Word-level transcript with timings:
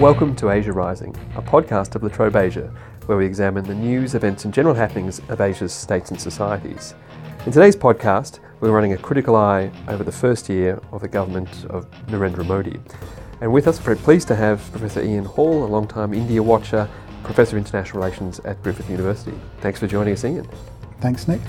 Welcome 0.00 0.34
to 0.36 0.48
Asia 0.48 0.72
Rising, 0.72 1.14
a 1.36 1.42
podcast 1.42 1.94
of 1.94 2.02
La 2.02 2.08
Trobe 2.08 2.34
Asia, 2.34 2.72
where 3.04 3.18
we 3.18 3.26
examine 3.26 3.64
the 3.64 3.74
news, 3.74 4.14
events, 4.14 4.46
and 4.46 4.54
general 4.54 4.74
happenings 4.74 5.20
of 5.28 5.42
Asia's 5.42 5.74
states 5.74 6.10
and 6.10 6.18
societies. 6.18 6.94
In 7.44 7.52
today's 7.52 7.76
podcast, 7.76 8.38
we're 8.60 8.70
running 8.70 8.94
a 8.94 8.96
critical 8.96 9.36
eye 9.36 9.70
over 9.88 10.02
the 10.02 10.10
first 10.10 10.48
year 10.48 10.80
of 10.90 11.02
the 11.02 11.08
government 11.08 11.66
of 11.66 11.86
Narendra 12.06 12.46
Modi. 12.46 12.80
And 13.42 13.52
with 13.52 13.68
us, 13.68 13.78
very 13.78 13.98
pleased 13.98 14.26
to 14.28 14.36
have 14.36 14.62
Professor 14.70 15.02
Ian 15.02 15.26
Hall, 15.26 15.64
a 15.64 15.68
long-time 15.68 16.14
India 16.14 16.42
watcher, 16.42 16.88
Professor 17.22 17.58
of 17.58 17.66
International 17.66 18.02
Relations 18.02 18.40
at 18.46 18.62
Griffith 18.62 18.88
University. 18.88 19.38
Thanks 19.60 19.80
for 19.80 19.86
joining 19.86 20.14
us, 20.14 20.24
Ian. 20.24 20.48
Thanks, 21.02 21.28
Nick. 21.28 21.42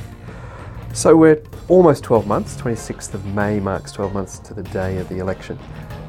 So 0.94 1.16
we're 1.16 1.42
almost 1.70 2.04
12 2.04 2.28
months, 2.28 2.56
26th 2.58 3.14
of 3.14 3.26
May 3.28 3.62
marks 3.62 3.94
12 3.94 4.14
months 4.14 4.40
to 4.40 4.54
the 4.54 4.64
day 4.64 4.98
of 4.98 5.08
the 5.08 5.20
election. 5.20 5.58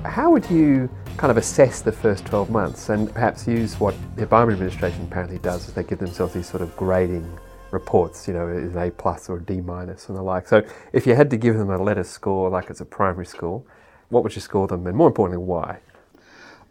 How 0.05 0.30
would 0.33 0.51
you 0.51 0.91
kind 1.16 1.30
of 1.30 1.37
assess 1.37 1.83
the 1.83 1.93
first 1.93 2.27
12 2.27 2.51
months 2.51 2.89
and 2.89 3.11
perhaps 3.15 3.47
use 3.47 3.79
what 3.79 3.95
the 4.16 4.27
Obama 4.27 4.53
administration 4.53 5.05
apparently 5.05 5.39
does 5.39 5.69
is 5.69 5.75
they 5.75 5.84
give 5.84 6.01
themselves 6.01 6.34
these 6.34 6.48
sort 6.48 6.62
of 6.62 6.77
grading 6.77 7.39
reports, 7.70 8.27
you 8.27 8.34
know, 8.34 8.48
an 8.48 8.77
A 8.77 8.91
plus 8.91 9.30
or 9.30 9.37
a 9.37 9.42
D 9.42 9.61
minus 9.61 10.09
and 10.09 10.19
the 10.19 10.23
like. 10.23 10.48
So 10.48 10.65
if 10.92 11.06
you 11.06 11.14
had 11.14 11.30
to 11.30 11.37
give 11.37 11.56
them 11.56 11.70
a 11.70 11.80
letter 11.80 12.05
score 12.05 12.51
like 12.51 12.69
it's 12.69 12.80
a 12.80 12.84
primary 12.84 13.27
school, 13.27 13.64
what 14.09 14.25
would 14.25 14.34
you 14.34 14.42
score 14.42 14.67
them 14.67 14.87
and 14.89 14.97
more 14.97 15.06
importantly, 15.06 15.45
why? 15.45 15.78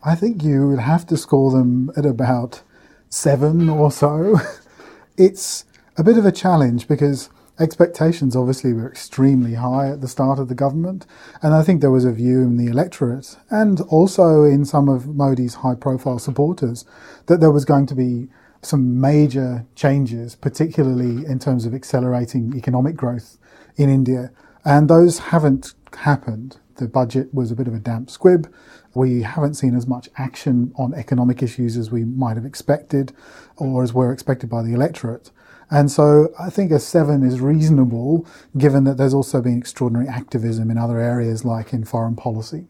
I 0.03 0.15
think 0.15 0.43
you 0.43 0.67
would 0.67 0.79
have 0.79 1.05
to 1.07 1.17
score 1.17 1.49
them 1.49 1.89
at 1.95 2.05
about 2.05 2.61
seven 3.09 3.69
or 3.69 3.89
so. 3.89 4.37
it's 5.17 5.63
a 5.97 6.03
bit 6.03 6.17
of 6.17 6.25
a 6.25 6.31
challenge 6.31 6.89
because 6.89 7.29
expectations 7.59 8.35
obviously 8.35 8.73
were 8.73 8.89
extremely 8.89 9.55
high 9.55 9.89
at 9.89 10.01
the 10.01 10.07
start 10.07 10.39
of 10.39 10.47
the 10.47 10.55
government. 10.55 11.05
And 11.41 11.53
I 11.53 11.63
think 11.63 11.81
there 11.81 11.91
was 11.91 12.05
a 12.05 12.11
view 12.11 12.41
in 12.41 12.57
the 12.57 12.67
electorate 12.67 13.37
and 13.49 13.81
also 13.81 14.43
in 14.43 14.65
some 14.65 14.89
of 14.89 15.15
Modi's 15.15 15.55
high 15.55 15.75
profile 15.75 16.19
supporters 16.19 16.85
that 17.27 17.39
there 17.39 17.51
was 17.51 17.65
going 17.65 17.85
to 17.87 17.95
be 17.95 18.29
some 18.61 18.99
major 19.01 19.65
changes, 19.75 20.35
particularly 20.35 21.25
in 21.25 21.39
terms 21.39 21.65
of 21.65 21.73
accelerating 21.73 22.53
economic 22.55 22.95
growth 22.95 23.37
in 23.75 23.89
India. 23.89 24.31
And 24.63 24.89
those 24.89 25.19
haven't 25.19 25.73
happened. 25.97 26.57
The 26.75 26.87
budget 26.87 27.33
was 27.33 27.51
a 27.51 27.55
bit 27.55 27.67
of 27.67 27.73
a 27.73 27.79
damp 27.79 28.09
squib. 28.09 28.51
We 28.93 29.23
haven't 29.23 29.55
seen 29.55 29.75
as 29.75 29.87
much 29.87 30.09
action 30.17 30.73
on 30.77 30.93
economic 30.93 31.41
issues 31.41 31.77
as 31.77 31.91
we 31.91 32.03
might 32.03 32.37
have 32.37 32.45
expected 32.45 33.13
or 33.57 33.83
as 33.83 33.93
were 33.93 34.11
expected 34.11 34.49
by 34.49 34.61
the 34.63 34.73
electorate. 34.73 35.31
And 35.71 35.89
so 35.89 36.33
I 36.37 36.49
think 36.49 36.69
a 36.71 36.79
seven 36.79 37.23
is 37.23 37.39
reasonable, 37.39 38.27
given 38.57 38.83
that 38.83 38.97
there's 38.97 39.13
also 39.13 39.41
been 39.41 39.57
extraordinary 39.57 40.09
activism 40.09 40.69
in 40.69 40.77
other 40.77 40.99
areas, 40.99 41.45
like 41.45 41.71
in 41.71 41.85
foreign 41.85 42.17
policy. 42.17 42.67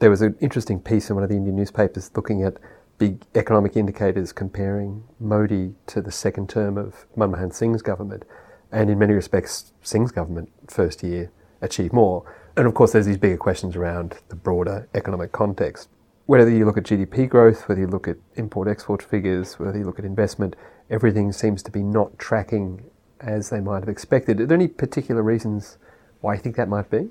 There 0.00 0.10
was 0.10 0.22
an 0.22 0.36
interesting 0.40 0.80
piece 0.80 1.08
in 1.08 1.14
one 1.14 1.22
of 1.22 1.30
the 1.30 1.36
Indian 1.36 1.54
newspapers 1.54 2.10
looking 2.16 2.42
at 2.42 2.58
big 2.98 3.22
economic 3.36 3.76
indicators 3.76 4.32
comparing 4.32 5.04
Modi 5.20 5.74
to 5.86 6.02
the 6.02 6.10
second 6.10 6.48
term 6.48 6.76
of 6.76 7.06
Manmohan 7.16 7.54
Singh's 7.54 7.80
government. 7.80 8.24
And 8.72 8.90
in 8.90 8.98
many 8.98 9.14
respects, 9.14 9.72
Singh's 9.82 10.10
government, 10.10 10.50
first 10.66 11.04
year, 11.04 11.30
achieved 11.60 11.92
more. 11.92 12.24
And 12.56 12.66
of 12.66 12.74
course, 12.74 12.92
there's 12.92 13.06
these 13.06 13.18
bigger 13.18 13.36
questions 13.36 13.76
around 13.76 14.16
the 14.28 14.36
broader 14.36 14.88
economic 14.94 15.30
context. 15.30 15.88
Whether 16.26 16.50
you 16.50 16.64
look 16.64 16.76
at 16.76 16.84
GDP 16.84 17.28
growth, 17.28 17.68
whether 17.68 17.80
you 17.80 17.88
look 17.88 18.06
at 18.06 18.16
import 18.36 18.68
export 18.68 19.02
figures, 19.02 19.58
whether 19.58 19.76
you 19.76 19.84
look 19.84 19.98
at 19.98 20.04
investment, 20.04 20.54
everything 20.88 21.32
seems 21.32 21.62
to 21.64 21.70
be 21.70 21.82
not 21.82 22.16
tracking 22.16 22.84
as 23.20 23.50
they 23.50 23.60
might 23.60 23.80
have 23.80 23.88
expected. 23.88 24.40
Are 24.40 24.46
there 24.46 24.54
any 24.54 24.68
particular 24.68 25.22
reasons 25.22 25.78
why 26.20 26.34
you 26.34 26.40
think 26.40 26.54
that 26.56 26.68
might 26.68 26.90
be? 26.90 27.10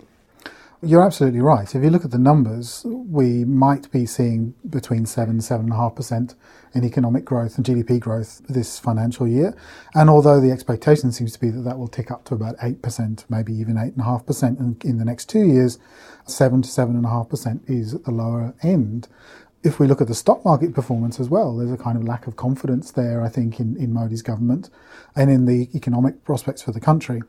You're 0.84 1.04
absolutely 1.04 1.42
right. 1.42 1.76
If 1.76 1.84
you 1.84 1.92
look 1.92 2.06
at 2.06 2.10
the 2.10 2.18
numbers, 2.18 2.82
we 2.86 3.46
might 3.46 3.92
be 3.92 4.08
seeing 4.08 4.56
between 4.68 5.06
seven 5.06 5.36
and 5.36 5.44
seven 5.44 5.68
and 5.68 5.74
a 5.74 5.78
half 5.78 5.94
percent 5.94 6.34
in 6.74 6.84
economic 6.84 7.24
growth 7.24 7.58
and 7.58 7.64
GDP 7.64 8.00
growth 8.00 8.42
this 8.50 8.80
financial 8.80 9.28
year. 9.28 9.56
And 9.94 10.10
although 10.10 10.42
the 10.42 10.50
expectation 10.50 11.12
seems 11.12 11.34
to 11.34 11.40
be 11.40 11.52
that 11.52 11.62
that 11.62 11.78
will 11.78 11.88
tick 11.88 12.10
up 12.10 12.26
to 12.26 12.34
about 12.34 12.56
eight 12.64 12.82
percent, 12.82 13.26
maybe 13.30 13.54
even 13.54 13.78
eight 13.78 13.94
and 13.94 14.02
a 14.02 14.06
half 14.06 14.26
percent 14.26 14.58
in 14.84 14.98
the 14.98 15.06
next 15.06 15.30
two 15.30 15.44
years, 15.46 15.78
seven 16.26 16.64
to 16.64 16.70
seven 16.70 16.96
and 16.96 17.06
a 17.06 17.10
half 17.10 17.30
percent 17.30 17.62
is 17.68 17.94
at 17.94 18.06
the 18.06 18.12
lower 18.12 18.56
end 18.64 19.08
if 19.64 19.80
we 19.80 19.86
look 19.86 20.02
at 20.02 20.08
the 20.08 20.16
stock 20.16 20.44
market 20.44 20.74
performance 20.74 21.20
as 21.20 21.30
well, 21.30 21.56
there's 21.56 21.72
a 21.72 21.78
kind 21.78 21.96
of 21.96 22.04
lack 22.04 22.26
of 22.26 22.36
confidence 22.36 22.90
there, 22.90 23.22
I 23.22 23.30
think, 23.30 23.60
in, 23.60 23.78
in 23.78 23.94
Modi's 23.94 24.24
government 24.24 24.72
and 25.16 25.30
in 25.30 25.46
the 25.46 25.70
economic 25.76 26.24
prospects 26.24 26.64
for 26.64 26.72
the 26.72 26.80
country. 26.80 27.22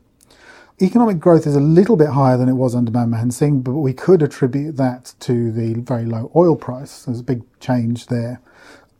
Economic 0.83 1.17
growth 1.17 1.47
is 1.47 1.55
a 1.55 1.61
little 1.61 1.95
bit 1.95 2.09
higher 2.09 2.35
than 2.35 2.49
it 2.49 2.55
was 2.55 2.75
under 2.75 2.91
Manmohan 2.91 3.31
Singh, 3.31 3.61
but 3.61 3.71
we 3.71 3.93
could 3.93 4.21
attribute 4.21 4.75
that 4.75 5.13
to 5.21 5.49
the 5.49 5.75
very 5.75 6.03
low 6.03 6.29
oil 6.35 6.57
price. 6.57 7.05
There's 7.05 7.21
a 7.21 7.23
big 7.23 7.41
change 7.61 8.07
there. 8.07 8.41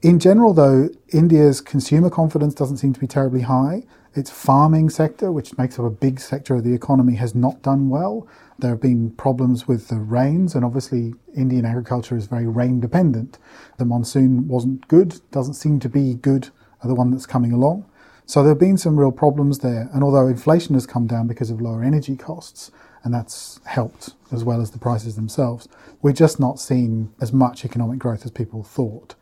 In 0.02 0.18
general, 0.18 0.54
though, 0.54 0.88
India's 1.10 1.60
consumer 1.60 2.10
confidence 2.10 2.54
doesn't 2.54 2.78
seem 2.78 2.94
to 2.94 3.02
be 3.02 3.06
terribly 3.08 3.42
high. 3.42 3.84
Its 4.16 4.32
farming 4.32 4.92
sector, 4.92 5.30
which 5.30 5.58
makes 5.58 5.78
up 5.78 5.84
a 5.84 5.90
big 5.90 6.22
sector 6.22 6.56
of 6.56 6.64
the 6.64 6.74
economy, 6.74 7.16
has 7.16 7.36
not 7.36 7.62
done 7.62 7.90
well. 7.90 8.26
There 8.60 8.70
have 8.70 8.82
been 8.82 9.12
problems 9.12 9.68
with 9.68 9.90
the 9.90 10.00
rains, 10.00 10.56
and 10.56 10.64
obviously, 10.64 11.16
Indian 11.36 11.66
agriculture 11.66 12.16
is 12.16 12.28
very 12.28 12.48
rain 12.48 12.80
dependent. 12.80 13.40
The 13.78 13.84
monsoon 13.84 14.48
wasn't 14.48 14.88
good, 14.88 15.20
doesn't 15.32 15.56
seem 15.56 15.82
to 15.82 15.90
be 15.90 16.14
good, 16.14 16.48
the 16.82 16.96
one 16.96 17.12
that's 17.12 17.26
coming 17.26 17.52
along. 17.52 17.84
So 18.26 18.42
there 18.42 18.52
have 18.52 18.60
been 18.60 18.78
some 18.78 19.00
real 19.00 19.12
problems 19.12 19.60
there. 19.60 19.90
And 19.94 20.04
although 20.04 20.28
inflation 20.28 20.76
has 20.76 20.86
come 20.86 21.08
down 21.08 21.28
because 21.28 21.50
of 21.50 21.62
lower 21.62 21.84
energy 21.84 22.16
costs, 22.16 22.72
and 23.04 23.14
that's 23.14 23.60
helped 23.66 24.16
as 24.32 24.44
well 24.44 24.62
as 24.62 24.72
the 24.72 24.80
prices 24.80 25.16
themselves, 25.16 25.68
we're 26.02 26.14
just 26.14 26.40
not 26.40 26.60
seeing 26.60 27.14
as 27.22 27.34
much 27.34 27.66
economic 27.66 28.00
growth 28.00 28.26
as 28.26 28.32
people 28.32 28.64
thought. 28.64 29.16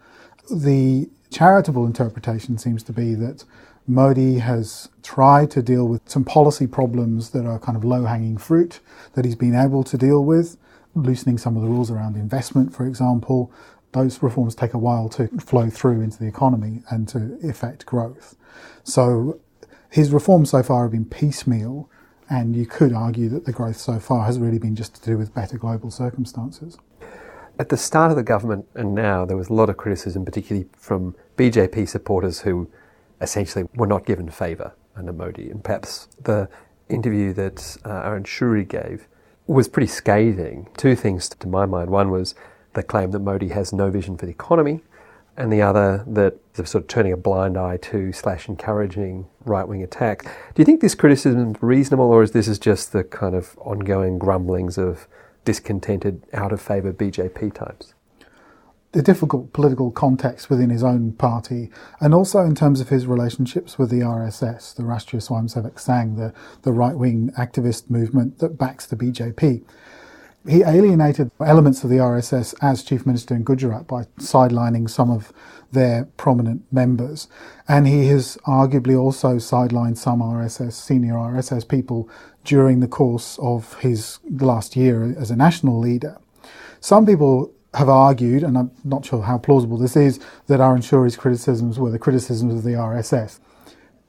The 0.50 1.10
charitable 1.32 1.86
interpretation 1.86 2.58
seems 2.58 2.84
to 2.84 2.94
be 2.94 3.16
that 3.16 3.44
Modi 3.88 4.40
has 4.40 4.90
tried 5.02 5.50
to 5.52 5.64
deal 5.64 5.88
with 5.88 6.08
some 6.08 6.24
policy 6.24 6.68
problems 6.68 7.32
that 7.32 7.46
are 7.46 7.60
kind 7.60 7.76
of 7.76 7.84
low 7.84 8.06
hanging 8.06 8.38
fruit 8.38 8.80
that 9.14 9.26
he's 9.26 9.36
been 9.36 9.56
able 9.56 9.84
to 9.84 9.98
deal 9.98 10.24
with, 10.24 10.58
loosening 10.94 11.38
some 11.38 11.56
of 11.56 11.64
the 11.64 11.68
rules 11.68 11.90
around 11.90 12.16
investment, 12.16 12.74
for 12.74 12.86
example. 12.86 13.52
Those 13.94 14.22
reforms 14.24 14.56
take 14.56 14.74
a 14.74 14.78
while 14.78 15.10
to 15.10 15.28
flow 15.40 15.70
through 15.70 16.02
into 16.02 16.18
the 16.18 16.28
economy 16.28 16.84
and 16.90 17.08
to 17.10 17.38
affect 17.44 17.86
growth. 17.86 18.36
So 18.84 19.40
his 19.90 20.12
reforms 20.12 20.52
so 20.52 20.64
far 20.64 20.84
have 20.84 20.92
been 20.92 21.06
piecemeal, 21.06 21.90
and 22.30 22.56
you 22.56 22.66
could 22.66 22.94
argue 22.94 23.28
that 23.30 23.46
the 23.46 23.52
growth 23.52 23.78
so 23.78 24.00
far 24.00 24.26
has 24.26 24.40
really 24.40 24.60
been 24.60 24.76
just 24.76 24.96
to 24.96 25.02
do 25.02 25.18
with 25.18 25.34
better 25.34 25.58
global 25.58 25.92
circumstances. 25.92 26.78
At 27.60 27.70
the 27.70 27.78
start 27.78 28.10
of 28.10 28.18
the 28.18 28.24
government 28.24 28.66
and 28.74 28.96
now, 28.96 29.26
there 29.26 29.36
was 29.36 29.50
a 29.50 29.54
lot 29.54 29.70
of 29.70 29.78
criticism, 29.78 30.24
particularly 30.24 30.68
from 30.78 31.16
BJP 31.38 31.88
supporters 31.90 32.40
who 32.40 32.70
essentially 33.20 33.68
were 33.76 33.86
not 33.86 34.06
given 34.06 34.30
favour 34.30 34.74
under 34.96 35.12
Modi. 35.12 35.50
And 35.50 35.64
perhaps 35.64 36.08
the 36.24 36.50
interview 36.90 37.34
that 37.34 37.78
uh, 37.86 37.90
Arun 37.90 38.24
Shourie 38.24 38.68
gave 38.68 39.08
was 39.48 39.68
pretty 39.68 39.88
scathing. 39.88 40.70
Two 40.78 40.96
things 40.96 41.28
to 41.30 41.48
my 41.48 41.66
mind. 41.66 41.90
One 41.90 42.10
was 42.10 42.34
the 42.74 42.84
claim 42.84 43.12
that 43.12 43.20
Modi 43.20 43.50
has 43.50 43.74
no 43.74 43.90
vision 43.90 44.18
for 44.18 44.26
the 44.26 44.32
economy, 44.32 44.82
and 45.38 45.52
the 45.52 45.62
other 45.62 46.04
that 46.08 46.38
sort 46.56 46.76
of 46.84 46.88
turning 46.88 47.14
a 47.14 47.18
blind 47.18 47.58
eye 47.58 47.78
to 47.78 48.12
slash 48.12 48.48
encouraging 48.48 49.28
right 49.46 49.68
wing 49.68 49.82
attacks. 49.82 50.26
Do 50.26 50.62
you 50.62 50.66
think 50.66 50.82
this 50.82 50.96
criticism 50.96 51.52
is 51.52 51.64
reasonable, 51.64 52.06
or 52.06 52.24
is 52.24 52.32
this 52.32 52.48
is 52.48 52.60
just 52.60 52.92
the 52.92 53.04
kind 53.04 53.36
of 53.36 53.58
ongoing 53.60 54.20
grumblings 54.20 54.78
of 54.78 55.08
discontented, 55.46 56.24
out 56.34 56.52
of 56.52 56.62
favour 56.62 56.94
BJP 56.94 57.54
types? 57.54 57.94
the 58.92 59.02
difficult 59.02 59.54
political 59.54 59.90
context 59.90 60.50
within 60.50 60.70
his 60.70 60.84
own 60.84 61.14
party, 61.14 61.70
and 62.00 62.14
also 62.14 62.42
in 62.42 62.56
terms 62.56 62.82
of 62.82 62.90
his 62.90 63.08
relationships 63.08 63.80
with 63.80 63.90
the 63.90 64.02
RSS, 64.02 64.76
the 64.76 64.84
Rashtriya 64.84 65.26
Swayamsevak 65.26 65.76
Sangh, 65.76 66.18
the, 66.18 66.34
the 66.64 66.74
right 66.74 66.96
wing 66.96 67.32
activist 67.38 67.90
movement 67.90 68.40
that 68.40 68.58
backs 68.58 68.86
the 68.86 68.98
BJP. 68.98 69.64
He 70.48 70.64
alienated 70.64 71.30
elements 71.40 71.84
of 71.84 71.92
the 71.92 71.98
RSS 71.98 72.56
as 72.62 72.84
chief 72.84 73.06
minister 73.06 73.36
in 73.36 73.44
Gujarat 73.44 73.88
by 73.88 74.06
sidelining 74.18 74.90
some 74.90 75.12
of 75.12 75.32
their 75.72 76.06
prominent 76.18 76.64
members. 76.72 77.28
And 77.68 77.88
he 77.88 78.08
has 78.08 78.38
arguably 78.48 79.00
also 79.00 79.36
sidelined 79.36 79.98
some 79.98 80.20
RSS, 80.20 80.74
senior 80.74 81.14
RSS 81.14 81.68
people 81.68 82.10
during 82.44 82.80
the 82.80 82.88
course 82.88 83.38
of 83.40 83.76
his 83.80 84.20
last 84.30 84.76
year 84.76 85.16
as 85.18 85.30
a 85.30 85.36
national 85.36 85.80
leader. 85.80 86.18
Some 86.80 87.06
people 87.06 87.54
have 87.76 87.88
argued, 87.88 88.44
and 88.44 88.58
I'm 88.58 88.72
not 88.84 89.06
sure 89.06 89.22
how 89.22 89.38
plausible 89.38 89.78
this 89.78 89.96
is, 89.96 90.20
that 90.48 90.60
Arun 90.60 90.82
Shourie's 90.82 91.16
criticisms 91.16 91.80
were 91.80 91.92
the 91.92 92.00
criticisms 92.00 92.54
of 92.54 92.64
the 92.64 92.72
RSS. 92.72 93.40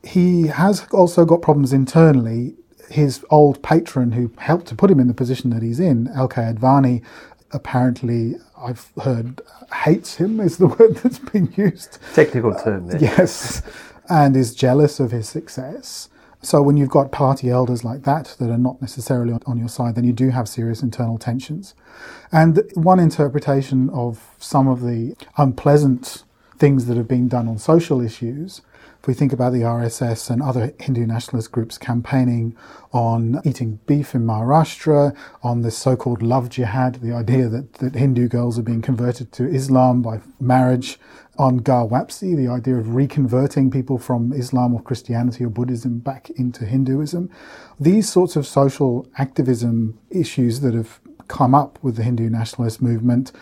He 0.02 0.48
has 0.48 0.86
also 0.92 1.24
got 1.24 1.42
problems 1.42 1.72
internally. 1.72 2.56
His 2.92 3.24
old 3.30 3.62
patron, 3.62 4.12
who 4.12 4.30
helped 4.38 4.66
to 4.66 4.74
put 4.74 4.90
him 4.90 5.00
in 5.00 5.08
the 5.08 5.14
position 5.14 5.50
that 5.50 5.62
he's 5.62 5.80
in, 5.80 6.08
LK 6.08 6.54
Advani, 6.54 7.02
apparently, 7.52 8.36
I've 8.56 8.90
heard, 9.02 9.40
hates 9.84 10.16
him, 10.16 10.40
is 10.40 10.58
the 10.58 10.66
word 10.78 10.96
that's 10.96 11.18
been 11.18 11.52
used. 11.56 11.98
Technical 12.14 12.54
term 12.54 12.86
there. 12.88 12.96
Uh, 12.96 13.00
yes, 13.00 13.62
and 14.08 14.36
is 14.36 14.54
jealous 14.54 15.00
of 15.00 15.10
his 15.10 15.28
success. 15.28 16.08
So 16.44 16.60
when 16.60 16.76
you've 16.76 16.90
got 16.90 17.12
party 17.12 17.50
elders 17.50 17.84
like 17.84 18.02
that 18.02 18.34
that 18.40 18.50
are 18.50 18.58
not 18.58 18.80
necessarily 18.80 19.32
on 19.46 19.58
your 19.58 19.68
side, 19.68 19.94
then 19.94 20.04
you 20.04 20.12
do 20.12 20.30
have 20.30 20.48
serious 20.48 20.82
internal 20.82 21.16
tensions. 21.16 21.74
And 22.32 22.62
one 22.74 22.98
interpretation 22.98 23.88
of 23.90 24.34
some 24.38 24.66
of 24.66 24.82
the 24.82 25.14
unpleasant 25.38 26.24
things 26.62 26.86
that 26.86 26.96
have 26.96 27.08
been 27.08 27.28
done 27.28 27.48
on 27.48 27.58
social 27.58 28.00
issues 28.00 28.62
if 29.02 29.08
we 29.08 29.14
think 29.14 29.32
about 29.32 29.52
the 29.52 29.62
RSS 29.62 30.30
and 30.30 30.40
other 30.40 30.72
Hindu 30.78 31.06
nationalist 31.06 31.50
groups 31.50 31.76
campaigning 31.76 32.56
on 32.92 33.40
eating 33.44 33.80
beef 33.84 34.14
in 34.14 34.24
Maharashtra, 34.24 35.16
on 35.42 35.62
this 35.62 35.76
so 35.76 35.96
called 35.96 36.22
love 36.22 36.48
jihad, 36.48 37.00
the 37.02 37.12
idea 37.12 37.48
that, 37.48 37.72
that 37.74 37.96
Hindu 37.96 38.28
girls 38.28 38.60
are 38.60 38.62
being 38.62 38.80
converted 38.80 39.32
to 39.32 39.48
Islam 39.48 40.02
by 40.02 40.20
marriage, 40.38 41.00
on 41.36 41.56
Ghar 41.56 41.88
Wapsi, 41.88 42.36
the 42.36 42.46
idea 42.46 42.76
of 42.76 42.86
reconverting 42.86 43.72
people 43.72 43.98
from 43.98 44.32
Islam 44.32 44.72
or 44.72 44.80
Christianity 44.80 45.44
or 45.44 45.48
Buddhism 45.48 45.98
back 45.98 46.30
into 46.30 46.64
Hinduism. 46.64 47.28
These 47.80 48.08
sorts 48.08 48.36
of 48.36 48.46
social 48.46 49.08
activism 49.18 49.98
issues 50.10 50.60
that 50.60 50.74
have 50.74 51.00
come 51.26 51.56
up 51.56 51.78
with 51.82 51.96
the 51.96 52.04
Hindu 52.04 52.28
nationalist 52.30 52.80
movement, 52.82 53.32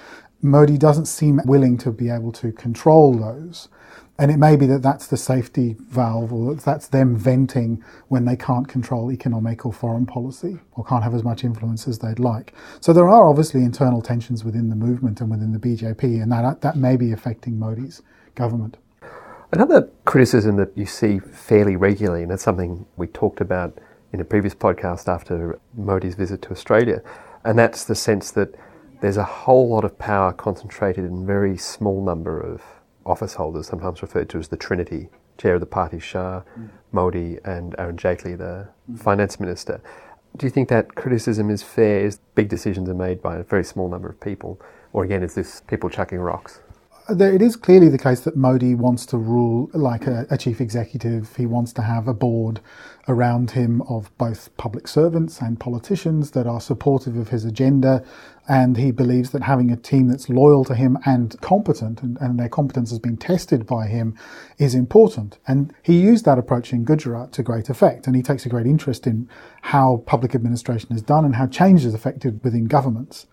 Modi 0.43 0.79
doesn't 0.79 1.07
seem 1.07 1.41
willing 1.45 1.77
to 1.79 1.91
be 1.91 2.09
able 2.09 2.33
to 2.33 2.53
control 2.53 3.15
those. 3.15 3.69
And 4.19 4.31
it 4.31 4.37
may 4.37 4.55
be 4.55 4.67
that 4.67 4.83
that's 4.83 5.07
the 5.07 5.17
safety 5.17 5.77
valve, 5.81 6.31
or 6.31 6.55
that's 6.55 6.89
them 6.89 7.17
venting 7.17 7.83
when 8.09 8.27
they 8.27 8.37
can't 8.37 8.69
control 8.69 9.11
economic 9.11 9.65
or 9.65 9.73
foreign 9.73 10.05
policy, 10.05 10.59
or 10.73 10.85
can't 10.85 11.03
have 11.03 11.15
as 11.15 11.25
much 11.25 11.43
influence 11.43 11.89
as 11.89 12.01
they'd 12.01 12.19
like. 12.19 12.53
So 12.81 12.93
there 12.93 13.09
are 13.09 13.27
obviously 13.27 13.63
internal 13.63 14.03
tensions 14.03 14.45
within 14.45 14.69
the 14.69 14.77
movement 14.77 15.23
and 15.23 15.31
within 15.31 15.53
the 15.53 15.59
BJP, 15.59 16.23
and 16.23 16.31
that 16.33 16.61
that 16.61 16.77
may 16.77 16.99
be 16.99 17.13
affecting 17.13 17.59
Modi's 17.59 18.03
government. 18.35 18.77
Another 19.53 19.89
criticism 20.05 20.57
that 20.57 20.77
you 20.77 20.85
see 20.85 21.19
fairly 21.19 21.77
regularly, 21.77 22.23
and 22.23 22.31
it's 22.31 22.43
something 22.43 22.85
we 22.99 23.07
talked 23.07 23.41
about 23.41 23.79
in 24.13 24.21
a 24.21 24.25
previous 24.25 24.55
podcast 24.55 25.09
after 25.09 25.59
Modi's 25.75 26.15
visit 26.15 26.43
to 26.43 26.51
Australia, 26.51 27.01
and 27.43 27.59
that's 27.59 27.85
the 27.85 27.95
sense 27.95 28.31
that 28.33 28.55
there's 29.01 29.17
a 29.17 29.25
whole 29.25 29.69
lot 29.69 29.85
of 29.85 29.99
power 29.99 30.33
concentrated 30.33 31.05
in 31.05 31.23
a 31.23 31.27
very 31.27 31.57
small 31.57 32.05
number 32.05 32.41
of 32.41 32.63
office 33.07 33.35
holders, 33.35 33.67
sometimes 33.67 34.03
referred 34.03 34.29
to 34.31 34.39
as 34.39 34.49
the 34.49 34.57
Trinity, 34.57 35.09
chair 35.39 35.55
of 35.55 35.61
the 35.61 35.67
party 35.67 35.99
Shah, 35.99 36.43
mm. 36.59 36.69
Modi, 36.93 37.39
and 37.45 37.75
Arun 37.79 37.97
Jaitley, 37.97 38.37
the 38.37 38.69
mm. 38.91 38.99
finance 38.99 39.41
minister. 39.41 39.81
Do 40.37 40.47
you 40.47 40.51
think 40.51 40.69
that 40.69 40.95
criticism 40.95 41.51
is 41.51 41.63
fair? 41.63 42.05
Is 42.05 42.21
big 42.35 42.49
decisions 42.49 42.89
are 42.89 42.95
made 42.95 43.23
by 43.23 43.37
a 43.37 43.43
very 43.43 43.65
small 43.65 43.89
number 43.89 44.09
of 44.09 44.21
people, 44.21 44.61
or 44.93 45.05
again, 45.05 45.23
is 45.23 45.35
this 45.35 45.63
people 45.63 45.89
chucking 45.91 46.19
rocks? 46.19 46.61
It 47.13 47.43
is 47.43 47.57
clearly 47.57 47.89
the 47.89 47.99
case 47.99 48.21
that 48.21 48.37
Modi 48.37 48.77
wants 48.77 49.05
to 49.07 49.19
rule 49.19 49.69
like 49.75 50.07
a, 50.07 50.29
a, 50.31 50.39
chief 50.39 50.61
executive. 50.61 51.35
He 51.35 51.45
wants 51.45 51.73
to 51.73 51.83
have 51.83 52.07
a 52.07 52.15
board 52.15 52.61
around 53.09 53.51
him 53.51 53.83
of 53.83 54.17
both 54.17 54.57
public 54.57 54.87
servants 54.87 55.41
and 55.41 55.59
politicians 55.59 56.31
that 56.33 56.47
are 56.47 56.61
supportive 56.61 57.17
of 57.17 57.31
his 57.31 57.45
agenda. 57.45 58.05
And 58.49 58.77
he 58.77 58.93
believes 58.93 59.31
that 59.31 59.43
having 59.43 59.73
a 59.73 59.77
team 59.77 60.07
that's 60.07 60.29
loyal 60.29 60.65
to 60.67 60.75
him 60.77 60.99
and 61.05 61.35
competent, 61.41 62.01
and, 62.01 62.17
and 62.21 62.39
their 62.39 62.49
competence 62.49 62.91
has 62.91 63.01
been 63.01 63.17
tested 63.17 63.67
by 63.67 63.89
him, 63.89 64.17
is 64.59 64.77
important. 64.77 65.39
And 65.49 65.75
he 65.83 66.01
used 66.01 66.25
that 66.27 66.39
approach 66.39 66.73
in 66.73 66.85
Gujarat 66.85 67.33
to 67.33 67.43
great 67.43 67.69
effect. 67.69 68.07
And 68.07 68.15
he 68.15 68.23
takes 68.23 68.47
a 68.47 68.49
great 68.49 68.67
interest 68.67 69.09
in 69.09 69.29
how 69.63 70.05
public 70.07 70.37
administration 70.37 70.95
is 70.95 71.03
done 71.03 71.25
and 71.25 71.35
how 71.35 71.49
change 71.49 71.85
is 71.85 71.93
effected 71.93 72.45
within 72.45 72.67
governments. 72.67 73.27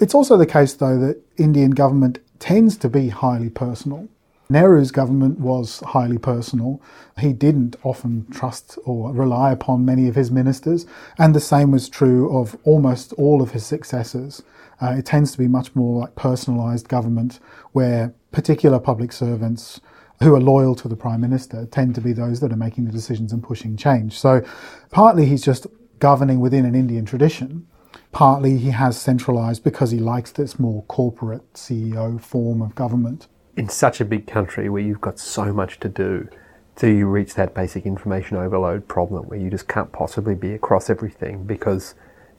It's 0.00 0.14
also 0.14 0.36
the 0.36 0.46
case, 0.46 0.74
though, 0.74 0.98
that 0.98 1.22
Indian 1.38 1.70
government 1.70 2.18
tends 2.38 2.76
to 2.78 2.88
be 2.88 3.08
highly 3.08 3.50
personal. 3.50 4.08
Nehru's 4.48 4.92
government 4.92 5.40
was 5.40 5.80
highly 5.80 6.18
personal. 6.18 6.80
He 7.18 7.32
didn't 7.32 7.74
often 7.82 8.26
trust 8.30 8.78
or 8.84 9.12
rely 9.12 9.50
upon 9.50 9.84
many 9.84 10.06
of 10.06 10.14
his 10.14 10.30
ministers, 10.30 10.86
and 11.18 11.34
the 11.34 11.40
same 11.40 11.72
was 11.72 11.88
true 11.88 12.36
of 12.36 12.56
almost 12.64 13.12
all 13.14 13.42
of 13.42 13.50
his 13.50 13.66
successors. 13.66 14.42
Uh, 14.80 14.94
it 14.98 15.06
tends 15.06 15.32
to 15.32 15.38
be 15.38 15.48
much 15.48 15.74
more 15.74 16.00
like 16.00 16.14
personalised 16.14 16.86
government, 16.86 17.40
where 17.72 18.14
particular 18.30 18.78
public 18.78 19.10
servants 19.10 19.80
who 20.22 20.34
are 20.34 20.40
loyal 20.40 20.74
to 20.76 20.88
the 20.88 20.96
prime 20.96 21.20
minister 21.20 21.66
tend 21.66 21.94
to 21.94 22.00
be 22.00 22.12
those 22.12 22.40
that 22.40 22.52
are 22.52 22.56
making 22.56 22.84
the 22.84 22.92
decisions 22.92 23.32
and 23.32 23.42
pushing 23.42 23.76
change. 23.76 24.18
So, 24.18 24.42
partly 24.90 25.26
he's 25.26 25.44
just 25.44 25.66
governing 25.98 26.40
within 26.40 26.64
an 26.64 26.74
Indian 26.74 27.04
tradition, 27.04 27.66
partly 28.12 28.58
he 28.58 28.70
has 28.70 29.00
centralised 29.00 29.64
because 29.64 29.90
he 29.90 29.98
likes 29.98 30.32
this 30.32 30.58
more 30.58 30.82
corporate 30.84 31.52
CEO 31.54 32.20
form 32.20 32.62
of 32.62 32.74
government 32.74 33.28
in 33.56 33.68
such 33.68 34.00
a 34.00 34.04
big 34.04 34.26
country 34.26 34.68
where 34.68 34.82
you've 34.82 35.00
got 35.00 35.18
so 35.18 35.52
much 35.52 35.80
to 35.80 35.88
do, 35.88 36.28
do 36.76 36.88
you 36.88 37.06
reach 37.06 37.34
that 37.34 37.54
basic 37.54 37.86
information 37.86 38.36
overload 38.36 38.86
problem 38.86 39.24
where 39.28 39.38
you 39.38 39.48
just 39.48 39.66
can't 39.66 39.92
possibly 39.92 40.34
be 40.34 40.52
across 40.52 40.90
everything 40.90 41.44
because 41.44 41.94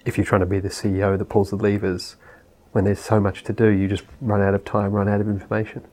if 0.06 0.15
you're 0.15 0.25
trying 0.25 0.42
to 0.42 0.48
be 0.48 0.59
the 0.59 0.69
CEO 0.69 1.18
that 1.18 1.25
pulls 1.25 1.50
the 1.50 1.56
levers, 1.56 2.18
when 2.71 2.86
there's 2.86 3.00
so 3.00 3.19
much 3.19 3.44
to 3.44 3.51
do, 3.54 3.69
you 3.69 3.88
just 3.88 4.04
run 4.21 4.42
out 4.42 4.54
of 4.54 4.63
time, 4.63 4.92
run 4.92 5.09
out 5.09 5.19
of 5.19 5.27
information. 5.27 5.83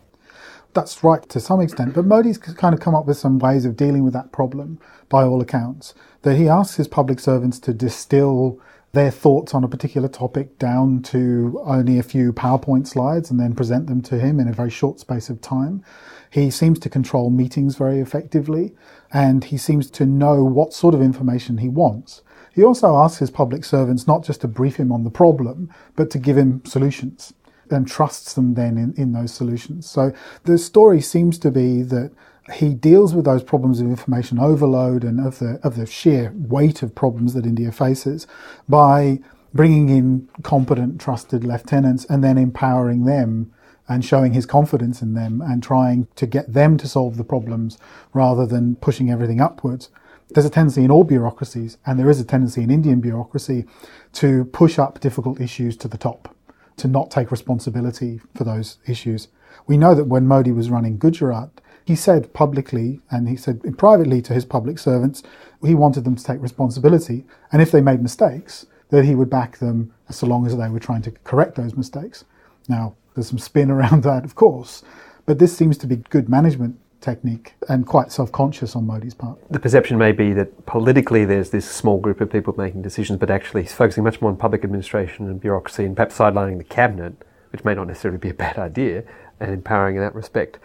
That's 0.74 1.02
right 1.02 1.26
to 1.30 1.40
some 1.40 1.60
extent, 1.60 1.94
but 1.94 2.04
Modi's 2.04 2.36
kind 2.36 2.74
of 2.74 2.80
come 2.80 2.94
up 2.94 3.06
with 3.06 3.16
some 3.16 3.38
ways 3.38 3.64
of 3.64 3.76
dealing 3.76 4.04
with 4.04 4.12
that 4.12 4.32
problem 4.32 4.78
by 5.08 5.22
all 5.22 5.40
accounts. 5.40 5.94
That 6.22 6.36
he 6.36 6.48
asks 6.48 6.76
his 6.76 6.88
public 6.88 7.20
servants 7.20 7.58
to 7.60 7.72
distill 7.72 8.60
their 8.94 9.10
thoughts 9.10 9.54
on 9.54 9.64
a 9.64 9.68
particular 9.68 10.08
topic 10.08 10.58
down 10.58 11.02
to 11.02 11.60
only 11.64 11.98
a 11.98 12.02
few 12.02 12.32
PowerPoint 12.32 12.86
slides 12.86 13.30
and 13.30 13.38
then 13.38 13.54
present 13.54 13.88
them 13.88 14.00
to 14.02 14.18
him 14.18 14.38
in 14.38 14.48
a 14.48 14.52
very 14.52 14.70
short 14.70 15.00
space 15.00 15.28
of 15.28 15.40
time. 15.40 15.84
He 16.30 16.50
seems 16.50 16.78
to 16.80 16.88
control 16.88 17.30
meetings 17.30 17.76
very 17.76 17.98
effectively 17.98 18.74
and 19.12 19.44
he 19.44 19.58
seems 19.58 19.90
to 19.92 20.06
know 20.06 20.44
what 20.44 20.72
sort 20.72 20.94
of 20.94 21.02
information 21.02 21.58
he 21.58 21.68
wants. 21.68 22.22
He 22.52 22.62
also 22.62 22.96
asks 22.96 23.18
his 23.18 23.30
public 23.30 23.64
servants 23.64 24.06
not 24.06 24.24
just 24.24 24.40
to 24.42 24.48
brief 24.48 24.76
him 24.76 24.92
on 24.92 25.02
the 25.02 25.10
problem, 25.10 25.70
but 25.96 26.08
to 26.10 26.18
give 26.18 26.38
him 26.38 26.62
solutions 26.64 27.34
and 27.70 27.88
trusts 27.88 28.34
them 28.34 28.54
then 28.54 28.78
in, 28.78 28.94
in 28.96 29.12
those 29.12 29.34
solutions. 29.34 29.88
So 29.88 30.12
the 30.44 30.56
story 30.56 31.00
seems 31.00 31.38
to 31.40 31.50
be 31.50 31.82
that 31.82 32.12
he 32.52 32.74
deals 32.74 33.14
with 33.14 33.24
those 33.24 33.42
problems 33.42 33.80
of 33.80 33.86
information 33.86 34.38
overload 34.38 35.02
and 35.02 35.24
of 35.24 35.38
the 35.38 35.58
of 35.62 35.76
the 35.76 35.86
sheer 35.86 36.32
weight 36.34 36.82
of 36.82 36.94
problems 36.94 37.32
that 37.34 37.46
India 37.46 37.72
faces 37.72 38.26
by 38.68 39.18
bringing 39.54 39.88
in 39.88 40.28
competent, 40.42 41.00
trusted 41.00 41.44
lieutenants 41.44 42.04
and 42.06 42.22
then 42.22 42.36
empowering 42.36 43.04
them 43.04 43.52
and 43.88 44.04
showing 44.04 44.32
his 44.32 44.46
confidence 44.46 45.00
in 45.00 45.14
them 45.14 45.40
and 45.40 45.62
trying 45.62 46.08
to 46.16 46.26
get 46.26 46.52
them 46.52 46.76
to 46.76 46.88
solve 46.88 47.16
the 47.16 47.24
problems 47.24 47.78
rather 48.12 48.46
than 48.46 48.76
pushing 48.76 49.10
everything 49.10 49.40
upwards. 49.40 49.90
There's 50.30 50.46
a 50.46 50.50
tendency 50.50 50.82
in 50.82 50.90
all 50.90 51.04
bureaucracies, 51.04 51.76
and 51.84 51.98
there 51.98 52.08
is 52.08 52.18
a 52.18 52.24
tendency 52.24 52.62
in 52.62 52.70
Indian 52.70 53.00
bureaucracy 53.00 53.66
to 54.14 54.46
push 54.46 54.78
up 54.78 55.00
difficult 55.00 55.40
issues 55.40 55.76
to 55.76 55.88
the 55.88 55.98
top, 55.98 56.34
to 56.78 56.88
not 56.88 57.10
take 57.10 57.30
responsibility 57.30 58.20
for 58.34 58.42
those 58.42 58.78
issues. 58.86 59.28
We 59.66 59.76
know 59.76 59.94
that 59.94 60.06
when 60.06 60.26
Modi 60.26 60.50
was 60.50 60.70
running 60.70 60.96
Gujarat, 60.96 61.60
he 61.84 61.94
said 61.94 62.32
publicly 62.32 63.00
and 63.10 63.28
he 63.28 63.36
said 63.36 63.60
privately 63.76 64.22
to 64.22 64.34
his 64.34 64.44
public 64.44 64.78
servants, 64.78 65.22
he 65.62 65.74
wanted 65.74 66.04
them 66.04 66.16
to 66.16 66.24
take 66.24 66.40
responsibility. 66.40 67.24
And 67.52 67.60
if 67.60 67.70
they 67.70 67.80
made 67.80 68.02
mistakes, 68.02 68.66
that 68.90 69.04
he 69.04 69.14
would 69.14 69.30
back 69.30 69.58
them 69.58 69.92
so 70.10 70.26
long 70.26 70.46
as 70.46 70.56
they 70.56 70.68
were 70.68 70.78
trying 70.78 71.02
to 71.02 71.10
correct 71.10 71.56
those 71.56 71.76
mistakes. 71.76 72.24
Now, 72.68 72.94
there's 73.14 73.28
some 73.28 73.38
spin 73.38 73.70
around 73.76 74.02
that, 74.04 74.24
of 74.24 74.34
course, 74.34 74.82
but 75.26 75.38
this 75.38 75.56
seems 75.56 75.78
to 75.78 75.86
be 75.86 75.96
good 75.96 76.28
management 76.28 76.78
technique 77.00 77.54
and 77.68 77.86
quite 77.86 78.10
self-conscious 78.10 78.74
on 78.74 78.86
Modi's 78.86 79.12
part. 79.12 79.38
The 79.50 79.60
perception 79.60 79.98
may 79.98 80.12
be 80.12 80.32
that 80.32 80.64
politically 80.64 81.26
there's 81.26 81.50
this 81.50 81.70
small 81.70 81.98
group 81.98 82.20
of 82.22 82.30
people 82.30 82.54
making 82.56 82.80
decisions, 82.80 83.18
but 83.18 83.30
actually 83.30 83.62
he's 83.62 83.74
focusing 83.74 84.04
much 84.04 84.22
more 84.22 84.30
on 84.30 84.38
public 84.38 84.64
administration 84.64 85.26
and 85.26 85.38
bureaucracy 85.38 85.84
and 85.84 85.94
perhaps 85.94 86.16
sidelining 86.16 86.56
the 86.56 86.64
cabinet, 86.64 87.14
which 87.50 87.62
may 87.62 87.74
not 87.74 87.88
necessarily 87.88 88.18
be 88.18 88.30
a 88.30 88.34
bad 88.34 88.58
idea, 88.70 89.04
and 89.38 89.52
empowering 89.52 89.96
in 89.96 90.02
that 90.02 90.14
respect. 90.14 90.58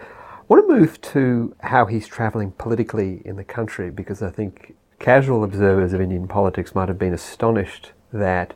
Want 0.50 0.68
to 0.68 0.76
move 0.80 1.00
to 1.02 1.56
how 1.60 1.86
he's 1.86 2.08
travelling 2.08 2.54
politically 2.54 3.22
in 3.24 3.36
the 3.36 3.44
country 3.44 3.92
because 3.92 4.24
I 4.24 4.32
think 4.32 4.76
casual 4.98 5.44
observers 5.44 5.94
of 5.94 6.02
Indian 6.02 6.28
politics 6.28 6.74
might 6.74 6.88
have 6.90 6.98
been 6.98 7.14
astonished 7.14 7.92
that 8.12 8.56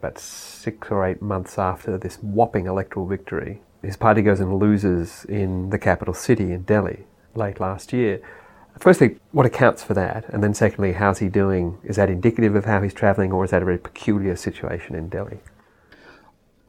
about 0.00 0.18
six 0.18 0.90
or 0.90 1.06
eight 1.06 1.22
months 1.22 1.56
after 1.56 1.96
this 1.96 2.16
whopping 2.16 2.66
electoral 2.66 3.06
victory, 3.06 3.60
his 3.82 3.96
party 3.96 4.20
goes 4.20 4.40
and 4.40 4.58
loses 4.58 5.24
in 5.26 5.70
the 5.70 5.78
capital 5.78 6.12
city 6.12 6.50
in 6.50 6.64
Delhi 6.64 7.04
late 7.36 7.60
last 7.60 7.92
year. 7.92 8.20
Firstly, 8.80 9.20
what 9.30 9.46
accounts 9.46 9.84
for 9.84 9.94
that? 9.94 10.28
And 10.30 10.42
then 10.42 10.54
secondly, 10.54 10.94
how's 10.94 11.20
he 11.20 11.28
doing? 11.28 11.78
Is 11.84 11.94
that 11.96 12.10
indicative 12.10 12.56
of 12.56 12.64
how 12.64 12.82
he's 12.82 12.94
travelling 12.94 13.30
or 13.30 13.44
is 13.44 13.52
that 13.52 13.62
a 13.62 13.64
very 13.64 13.78
peculiar 13.78 14.34
situation 14.34 14.96
in 14.96 15.08
Delhi? 15.08 15.38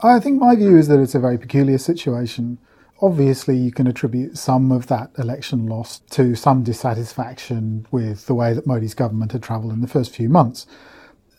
I 0.02 0.20
think 0.20 0.40
my 0.40 0.56
view 0.56 0.78
is 0.78 0.88
that 0.90 1.00
it's 1.00 1.16
a 1.16 1.20
very 1.20 1.40
peculiar 1.40 1.80
situation. 1.80 2.60
Obviously, 3.02 3.56
you 3.56 3.72
can 3.72 3.88
attribute 3.88 4.38
some 4.38 4.74
of 4.74 4.88
that 4.88 5.10
election 5.18 5.68
loss 5.68 6.00
to 6.10 6.36
some 6.36 6.64
dissatisfaction 6.64 7.88
with 7.92 8.26
the 8.26 8.34
way 8.34 8.52
that 8.54 8.68
Modi's 8.68 8.94
government 8.94 9.32
had 9.32 9.42
travelled 9.42 9.72
in 9.72 9.80
the 9.80 9.88
first 9.88 10.14
few 10.14 10.28
months. 10.28 10.68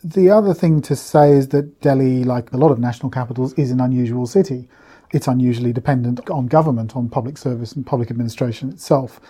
The 0.03 0.31
other 0.31 0.55
thing 0.55 0.81
to 0.81 0.95
say 0.95 1.33
is 1.33 1.49
that 1.49 1.79
Delhi, 1.79 2.23
like 2.23 2.51
a 2.51 2.57
lot 2.57 2.71
of 2.71 2.79
national 2.79 3.11
capitals, 3.11 3.53
is 3.53 3.69
an 3.69 3.79
unusual 3.79 4.25
city. 4.25 4.67
It's 5.11 5.27
unusually 5.27 5.71
dependent 5.71 6.27
on 6.31 6.47
government, 6.47 6.95
on 6.95 7.09
public 7.09 7.37
service 7.37 7.73
and 7.73 7.85
public 7.85 8.09
administration 8.09 8.69
itself. 8.69 9.21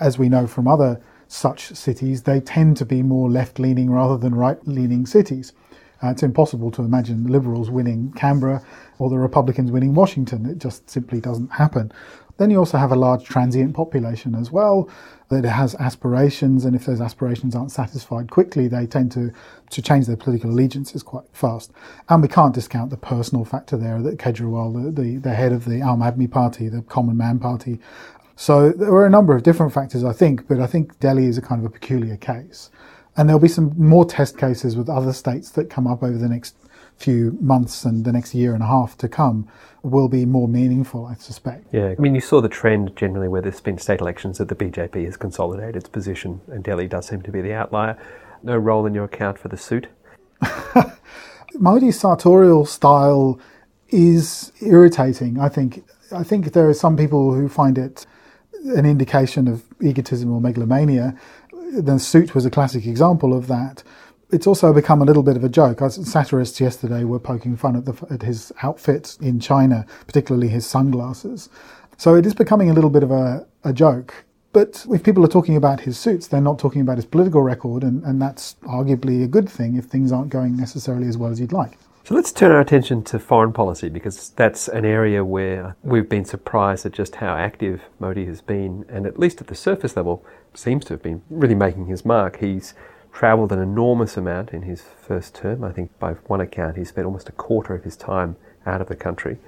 As 0.00 0.18
we 0.18 0.30
know 0.30 0.46
from 0.46 0.66
other 0.66 0.98
such 1.28 1.74
cities, 1.74 2.22
they 2.22 2.40
tend 2.40 2.78
to 2.78 2.86
be 2.86 3.02
more 3.02 3.28
left 3.28 3.58
leaning 3.58 3.90
rather 3.90 4.16
than 4.16 4.34
right 4.34 4.66
leaning 4.66 5.04
cities. 5.04 5.52
Uh, 6.02 6.08
it's 6.08 6.22
impossible 6.22 6.70
to 6.70 6.82
imagine 6.82 7.26
Liberals 7.26 7.70
winning 7.70 8.12
Canberra 8.12 8.62
or 8.98 9.10
the 9.10 9.18
Republicans 9.18 9.70
winning 9.70 9.94
Washington. 9.94 10.46
It 10.46 10.58
just 10.58 10.88
simply 10.88 11.20
doesn't 11.20 11.52
happen. 11.52 11.92
Then 12.38 12.50
you 12.50 12.58
also 12.58 12.76
have 12.76 12.92
a 12.92 12.96
large 12.96 13.24
transient 13.24 13.74
population 13.74 14.34
as 14.34 14.52
well 14.52 14.90
that 15.30 15.44
has 15.44 15.74
aspirations, 15.76 16.64
and 16.64 16.76
if 16.76 16.84
those 16.84 17.00
aspirations 17.00 17.56
aren't 17.56 17.72
satisfied 17.72 18.30
quickly, 18.30 18.68
they 18.68 18.86
tend 18.86 19.10
to, 19.12 19.32
to 19.70 19.82
change 19.82 20.06
their 20.06 20.18
political 20.18 20.50
allegiances 20.50 21.02
quite 21.02 21.24
fast. 21.32 21.72
And 22.08 22.22
we 22.22 22.28
can't 22.28 22.54
discount 22.54 22.90
the 22.90 22.98
personal 22.98 23.44
factor 23.44 23.76
there 23.76 24.02
that 24.02 24.18
Kejriwal, 24.18 24.94
the, 24.94 25.02
the, 25.02 25.16
the 25.16 25.34
head 25.34 25.52
of 25.52 25.64
the 25.64 25.80
Aam 25.80 25.98
Aadmi 25.98 26.30
Party, 26.30 26.68
the 26.68 26.82
Common 26.82 27.16
Man 27.16 27.38
Party, 27.38 27.80
so 28.36 28.70
there 28.70 28.92
were 28.92 29.06
a 29.06 29.10
number 29.10 29.34
of 29.34 29.42
different 29.42 29.72
factors, 29.72 30.04
I 30.04 30.12
think, 30.12 30.46
but 30.46 30.60
I 30.60 30.66
think 30.66 31.00
Delhi 31.00 31.24
is 31.24 31.38
a 31.38 31.42
kind 31.42 31.58
of 31.58 31.64
a 31.64 31.70
peculiar 31.70 32.18
case. 32.18 32.70
And 33.16 33.28
there'll 33.28 33.40
be 33.40 33.48
some 33.48 33.72
more 33.76 34.04
test 34.04 34.36
cases 34.36 34.76
with 34.76 34.88
other 34.88 35.12
states 35.12 35.50
that 35.50 35.70
come 35.70 35.86
up 35.86 36.02
over 36.02 36.18
the 36.18 36.28
next 36.28 36.54
few 36.96 37.36
months 37.40 37.84
and 37.84 38.04
the 38.04 38.12
next 38.12 38.34
year 38.34 38.54
and 38.54 38.62
a 38.62 38.66
half 38.66 38.96
to 38.98 39.08
come 39.08 39.48
will 39.82 40.08
be 40.08 40.24
more 40.24 40.48
meaningful, 40.48 41.06
I 41.06 41.14
suspect. 41.14 41.66
Yeah, 41.72 41.94
I 41.96 42.00
mean, 42.00 42.14
you 42.14 42.20
saw 42.20 42.40
the 42.40 42.48
trend 42.48 42.96
generally 42.96 43.28
where 43.28 43.42
there's 43.42 43.60
been 43.60 43.78
state 43.78 44.00
elections 44.00 44.38
that 44.38 44.48
the 44.48 44.54
BJP 44.54 45.04
has 45.04 45.16
consolidated 45.16 45.76
its 45.76 45.88
position, 45.88 46.40
and 46.48 46.64
Delhi 46.64 46.88
does 46.88 47.06
seem 47.06 47.22
to 47.22 47.30
be 47.30 47.40
the 47.40 47.52
outlier. 47.52 47.98
No 48.42 48.56
role 48.56 48.86
in 48.86 48.94
your 48.94 49.04
account 49.04 49.38
for 49.38 49.48
the 49.48 49.56
suit? 49.56 49.88
Modi's 51.54 52.00
sartorial 52.00 52.66
style 52.66 53.38
is 53.90 54.52
irritating, 54.60 55.38
I 55.38 55.48
think. 55.48 55.84
I 56.12 56.22
think 56.22 56.52
there 56.52 56.68
are 56.68 56.74
some 56.74 56.96
people 56.96 57.34
who 57.34 57.48
find 57.48 57.78
it 57.78 58.06
an 58.64 58.84
indication 58.84 59.46
of 59.48 59.64
egotism 59.80 60.32
or 60.32 60.40
megalomania. 60.40 61.16
The 61.72 61.98
suit 61.98 62.34
was 62.34 62.46
a 62.46 62.50
classic 62.50 62.86
example 62.86 63.34
of 63.34 63.48
that. 63.48 63.82
It's 64.30 64.46
also 64.46 64.72
become 64.72 65.02
a 65.02 65.04
little 65.04 65.22
bit 65.22 65.36
of 65.36 65.44
a 65.44 65.48
joke. 65.48 65.80
Satirists 65.90 66.60
yesterday 66.60 67.04
were 67.04 67.18
poking 67.18 67.56
fun 67.56 67.76
at, 67.76 67.84
the, 67.84 68.06
at 68.10 68.22
his 68.22 68.52
outfit 68.62 69.16
in 69.20 69.40
China, 69.40 69.84
particularly 70.06 70.48
his 70.48 70.66
sunglasses. 70.66 71.48
So 71.96 72.14
it 72.14 72.26
is 72.26 72.34
becoming 72.34 72.70
a 72.70 72.72
little 72.72 72.90
bit 72.90 73.02
of 73.02 73.10
a, 73.10 73.46
a 73.64 73.72
joke. 73.72 74.24
But 74.52 74.86
if 74.90 75.02
people 75.02 75.24
are 75.24 75.28
talking 75.28 75.56
about 75.56 75.80
his 75.80 75.98
suits, 75.98 76.28
they're 76.28 76.40
not 76.40 76.58
talking 76.58 76.80
about 76.80 76.96
his 76.96 77.04
political 77.04 77.42
record, 77.42 77.82
and, 77.82 78.02
and 78.04 78.22
that's 78.22 78.54
arguably 78.62 79.22
a 79.22 79.28
good 79.28 79.48
thing 79.48 79.76
if 79.76 79.84
things 79.84 80.12
aren't 80.12 80.30
going 80.30 80.56
necessarily 80.56 81.08
as 81.08 81.18
well 81.18 81.30
as 81.30 81.40
you'd 81.40 81.52
like. 81.52 81.78
So 82.06 82.14
let's 82.14 82.30
turn 82.30 82.52
our 82.52 82.60
attention 82.60 83.02
to 83.02 83.18
foreign 83.18 83.52
policy 83.52 83.88
because 83.88 84.28
that's 84.28 84.68
an 84.68 84.84
area 84.84 85.24
where 85.24 85.74
we've 85.82 86.08
been 86.08 86.24
surprised 86.24 86.86
at 86.86 86.92
just 86.92 87.16
how 87.16 87.34
active 87.34 87.82
Modi 87.98 88.26
has 88.26 88.40
been, 88.40 88.84
and 88.88 89.06
at 89.06 89.18
least 89.18 89.40
at 89.40 89.48
the 89.48 89.56
surface 89.56 89.96
level, 89.96 90.24
seems 90.54 90.84
to 90.84 90.92
have 90.92 91.02
been 91.02 91.22
really 91.30 91.56
making 91.56 91.86
his 91.86 92.04
mark. 92.04 92.38
He's 92.38 92.74
travelled 93.12 93.50
an 93.50 93.58
enormous 93.58 94.16
amount 94.16 94.50
in 94.50 94.62
his 94.62 94.82
first 94.82 95.34
term. 95.34 95.64
I 95.64 95.72
think 95.72 95.98
by 95.98 96.12
one 96.28 96.40
account, 96.40 96.76
he 96.76 96.84
spent 96.84 97.06
almost 97.06 97.28
a 97.28 97.32
quarter 97.32 97.74
of 97.74 97.82
his 97.82 97.96
time 97.96 98.36
out 98.66 98.80
of 98.80 98.86
the 98.86 98.94
country. 98.94 99.38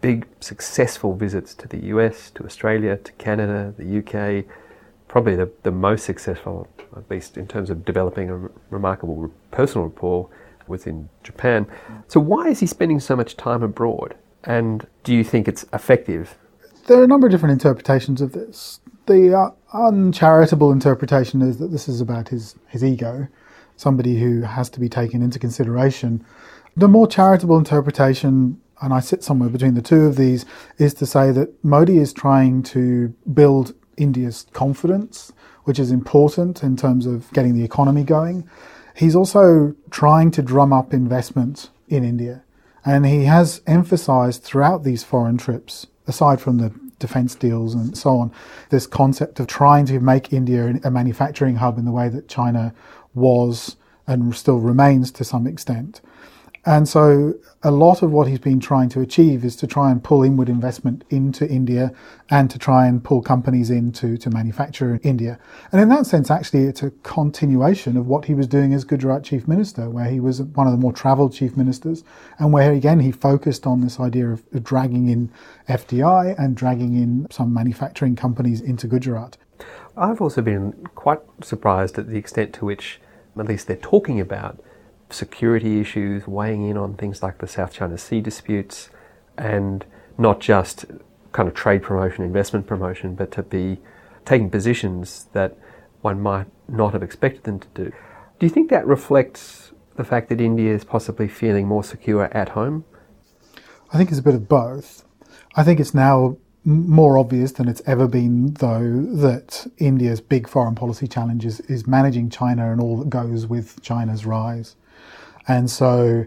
Big, 0.00 0.28
successful 0.38 1.12
visits 1.16 1.56
to 1.56 1.66
the 1.66 1.86
US, 1.86 2.30
to 2.36 2.44
Australia, 2.44 2.98
to 2.98 3.10
Canada, 3.14 3.74
the 3.76 3.98
UK. 3.98 4.44
Probably 5.08 5.34
the, 5.34 5.50
the 5.64 5.72
most 5.72 6.04
successful, 6.04 6.68
at 6.96 7.10
least 7.10 7.36
in 7.36 7.48
terms 7.48 7.68
of 7.68 7.84
developing 7.84 8.30
a 8.30 8.48
remarkable 8.70 9.32
personal 9.50 9.88
rapport 9.88 10.30
within 10.68 11.08
Japan. 11.22 11.66
So, 12.08 12.20
why 12.20 12.48
is 12.48 12.60
he 12.60 12.66
spending 12.66 13.00
so 13.00 13.16
much 13.16 13.36
time 13.36 13.62
abroad? 13.62 14.14
And 14.44 14.86
do 15.04 15.14
you 15.14 15.24
think 15.24 15.48
it's 15.48 15.64
effective? 15.72 16.36
There 16.86 17.00
are 17.00 17.04
a 17.04 17.08
number 17.08 17.26
of 17.26 17.32
different 17.32 17.52
interpretations 17.52 18.20
of 18.20 18.32
this. 18.32 18.80
The 19.06 19.36
uh, 19.36 19.50
uncharitable 19.72 20.70
interpretation 20.70 21.42
is 21.42 21.58
that 21.58 21.72
this 21.72 21.88
is 21.88 22.00
about 22.00 22.28
his, 22.28 22.54
his 22.68 22.84
ego, 22.84 23.26
somebody 23.76 24.18
who 24.18 24.42
has 24.42 24.70
to 24.70 24.80
be 24.80 24.88
taken 24.88 25.22
into 25.22 25.38
consideration. 25.38 26.24
The 26.76 26.88
more 26.88 27.06
charitable 27.06 27.58
interpretation, 27.58 28.60
and 28.82 28.92
I 28.92 29.00
sit 29.00 29.24
somewhere 29.24 29.48
between 29.48 29.74
the 29.74 29.82
two 29.82 30.02
of 30.02 30.16
these, 30.16 30.44
is 30.78 30.94
to 30.94 31.06
say 31.06 31.32
that 31.32 31.64
Modi 31.64 31.98
is 31.98 32.12
trying 32.12 32.62
to 32.64 33.14
build 33.32 33.74
India's 33.96 34.46
confidence, 34.52 35.32
which 35.64 35.78
is 35.78 35.90
important 35.90 36.62
in 36.62 36.76
terms 36.76 37.06
of 37.06 37.32
getting 37.32 37.54
the 37.54 37.64
economy 37.64 38.04
going. 38.04 38.48
He's 38.96 39.14
also 39.14 39.74
trying 39.90 40.30
to 40.32 40.42
drum 40.42 40.72
up 40.72 40.94
investment 40.94 41.68
in 41.88 42.02
India. 42.02 42.42
And 42.84 43.04
he 43.04 43.24
has 43.24 43.60
emphasized 43.66 44.42
throughout 44.42 44.84
these 44.84 45.04
foreign 45.04 45.36
trips, 45.36 45.86
aside 46.06 46.40
from 46.40 46.58
the 46.58 46.72
defense 46.98 47.34
deals 47.34 47.74
and 47.74 47.96
so 47.96 48.18
on, 48.18 48.32
this 48.70 48.86
concept 48.86 49.38
of 49.38 49.48
trying 49.48 49.84
to 49.86 50.00
make 50.00 50.32
India 50.32 50.74
a 50.82 50.90
manufacturing 50.90 51.56
hub 51.56 51.78
in 51.78 51.84
the 51.84 51.92
way 51.92 52.08
that 52.08 52.28
China 52.28 52.72
was 53.14 53.76
and 54.06 54.34
still 54.34 54.60
remains 54.60 55.10
to 55.12 55.24
some 55.24 55.46
extent. 55.46 56.00
And 56.66 56.88
so 56.88 57.34
a 57.62 57.70
lot 57.70 58.02
of 58.02 58.10
what 58.10 58.26
he's 58.26 58.40
been 58.40 58.58
trying 58.58 58.88
to 58.88 59.00
achieve 59.00 59.44
is 59.44 59.54
to 59.56 59.68
try 59.68 59.92
and 59.92 60.02
pull 60.02 60.24
inward 60.24 60.48
investment 60.48 61.04
into 61.10 61.48
India 61.48 61.92
and 62.28 62.50
to 62.50 62.58
try 62.58 62.88
and 62.88 63.02
pull 63.02 63.22
companies 63.22 63.70
into 63.70 64.16
to 64.16 64.30
manufacture 64.30 64.92
in 64.92 64.98
India. 64.98 65.38
And 65.70 65.80
in 65.80 65.88
that 65.90 66.06
sense, 66.06 66.28
actually, 66.28 66.64
it's 66.64 66.82
a 66.82 66.90
continuation 67.04 67.96
of 67.96 68.08
what 68.08 68.24
he 68.24 68.34
was 68.34 68.48
doing 68.48 68.74
as 68.74 68.82
Gujarat 68.82 69.22
chief 69.22 69.46
minister, 69.46 69.88
where 69.88 70.10
he 70.10 70.18
was 70.18 70.42
one 70.42 70.66
of 70.66 70.72
the 70.72 70.78
more 70.78 70.92
traveled 70.92 71.32
chief 71.32 71.56
ministers 71.56 72.02
and 72.40 72.52
where, 72.52 72.72
again, 72.72 72.98
he 72.98 73.12
focused 73.12 73.64
on 73.64 73.80
this 73.80 74.00
idea 74.00 74.28
of, 74.28 74.42
of 74.52 74.64
dragging 74.64 75.08
in 75.08 75.30
FDI 75.68 76.34
and 76.36 76.56
dragging 76.56 76.96
in 76.96 77.28
some 77.30 77.54
manufacturing 77.54 78.16
companies 78.16 78.60
into 78.60 78.88
Gujarat. 78.88 79.36
I've 79.96 80.20
also 80.20 80.42
been 80.42 80.72
quite 80.96 81.20
surprised 81.42 81.96
at 81.96 82.08
the 82.08 82.18
extent 82.18 82.52
to 82.54 82.64
which, 82.64 83.00
at 83.38 83.46
least 83.46 83.68
they're 83.68 83.76
talking 83.76 84.20
about, 84.20 84.60
security 85.10 85.80
issues, 85.80 86.26
weighing 86.26 86.68
in 86.68 86.76
on 86.76 86.94
things 86.94 87.22
like 87.22 87.38
the 87.38 87.46
South 87.46 87.72
China 87.72 87.98
Sea 87.98 88.20
disputes, 88.20 88.90
and 89.38 89.84
not 90.18 90.40
just 90.40 90.86
kind 91.32 91.48
of 91.48 91.54
trade 91.54 91.82
promotion, 91.82 92.24
investment 92.24 92.66
promotion, 92.66 93.14
but 93.14 93.30
to 93.32 93.42
be 93.42 93.78
taking 94.24 94.50
positions 94.50 95.26
that 95.32 95.56
one 96.00 96.20
might 96.20 96.46
not 96.68 96.92
have 96.92 97.02
expected 97.02 97.44
them 97.44 97.60
to 97.60 97.68
do. 97.74 97.92
Do 98.38 98.46
you 98.46 98.50
think 98.50 98.70
that 98.70 98.86
reflects 98.86 99.72
the 99.96 100.04
fact 100.04 100.28
that 100.28 100.40
India 100.40 100.74
is 100.74 100.84
possibly 100.84 101.28
feeling 101.28 101.66
more 101.66 101.84
secure 101.84 102.24
at 102.36 102.50
home? 102.50 102.84
I 103.92 103.96
think 103.96 104.10
it's 104.10 104.18
a 104.18 104.22
bit 104.22 104.34
of 104.34 104.48
both. 104.48 105.04
I 105.54 105.62
think 105.62 105.80
it's 105.80 105.94
now 105.94 106.36
more 106.64 107.16
obvious 107.16 107.52
than 107.52 107.68
it's 107.68 107.80
ever 107.86 108.08
been, 108.08 108.52
though, 108.54 109.02
that 109.16 109.66
India's 109.78 110.20
big 110.20 110.48
foreign 110.48 110.74
policy 110.74 111.06
challenge 111.06 111.46
is, 111.46 111.60
is 111.60 111.86
managing 111.86 112.28
China 112.28 112.72
and 112.72 112.80
all 112.80 112.98
that 112.98 113.08
goes 113.08 113.46
with 113.46 113.80
China's 113.82 114.26
rise. 114.26 114.74
And 115.48 115.70
so 115.70 116.26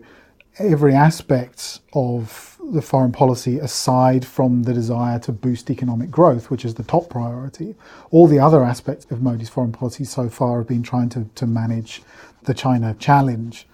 every 0.58 0.94
aspect 0.94 1.80
of 1.94 2.58
the 2.72 2.82
foreign 2.82 3.12
policy, 3.12 3.58
aside 3.58 4.26
from 4.26 4.64
the 4.64 4.74
desire 4.74 5.20
to 5.20 5.32
boost 5.32 5.70
economic 5.70 6.12
growth, 6.12 6.52
which 6.52 6.66
is 6.66 6.76
the 6.76 6.84
top 6.84 7.10
priority, 7.10 7.76
all 8.12 8.28
the 8.28 8.40
other 8.40 8.64
aspects 8.64 9.06
of 9.10 9.22
Modi's 9.22 9.50
foreign 9.50 9.72
policy 9.72 10.04
so 10.04 10.30
far 10.30 10.60
have 10.60 10.68
been 10.68 10.84
trying 10.84 11.10
to, 11.10 11.28
to 11.36 11.48
manage 11.48 12.02
the 12.44 12.54
China 12.54 12.96
challenge. 13.00 13.68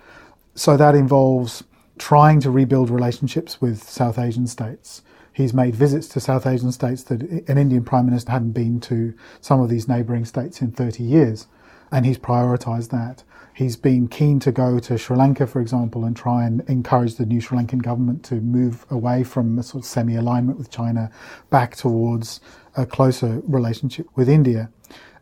So 0.54 0.78
that 0.78 0.96
involves 0.96 1.64
trying 1.98 2.40
to 2.42 2.52
rebuild 2.52 2.90
relationships 2.90 3.62
with 3.62 3.84
South 3.84 4.18
Asian 4.18 4.48
states. 4.48 5.02
He's 5.34 5.54
made 5.54 5.76
visits 5.76 6.08
to 6.10 6.20
South 6.22 6.48
Asian 6.48 6.72
states 6.72 7.04
that 7.04 7.22
an 7.22 7.58
Indian 7.58 7.84
prime 7.84 8.06
minister 8.06 8.32
hadn't 8.32 8.52
been 8.52 8.80
to 8.82 9.14
some 9.42 9.60
of 9.60 9.70
these 9.70 9.88
neighbouring 9.88 10.24
states 10.24 10.62
in 10.62 10.72
30 10.72 11.04
years, 11.04 11.48
and 11.92 12.06
he's 12.06 12.18
prioritised 12.18 12.90
that. 12.92 13.24
He's 13.56 13.78
been 13.78 14.10
keen 14.10 14.42
to 14.42 14.52
go 14.52 14.80
to 14.80 14.98
Sri 14.98 15.16
Lanka, 15.16 15.48
for 15.48 15.62
example, 15.62 16.04
and 16.04 16.14
try 16.14 16.46
and 16.46 16.60
encourage 16.68 17.16
the 17.16 17.26
new 17.26 17.40
Sri 17.40 17.58
Lankan 17.58 17.82
government 17.82 18.22
to 18.26 18.42
move 18.42 18.86
away 18.90 19.24
from 19.24 19.58
a 19.58 19.64
sort 19.64 19.86
of 19.86 19.88
semi 19.88 20.18
alignment 20.18 20.58
with 20.58 20.70
China 20.70 21.10
back 21.50 21.78
towards 21.78 22.42
a 22.76 22.86
closer 22.86 23.42
relationship 23.48 24.08
with 24.14 24.28
India. 24.28 24.70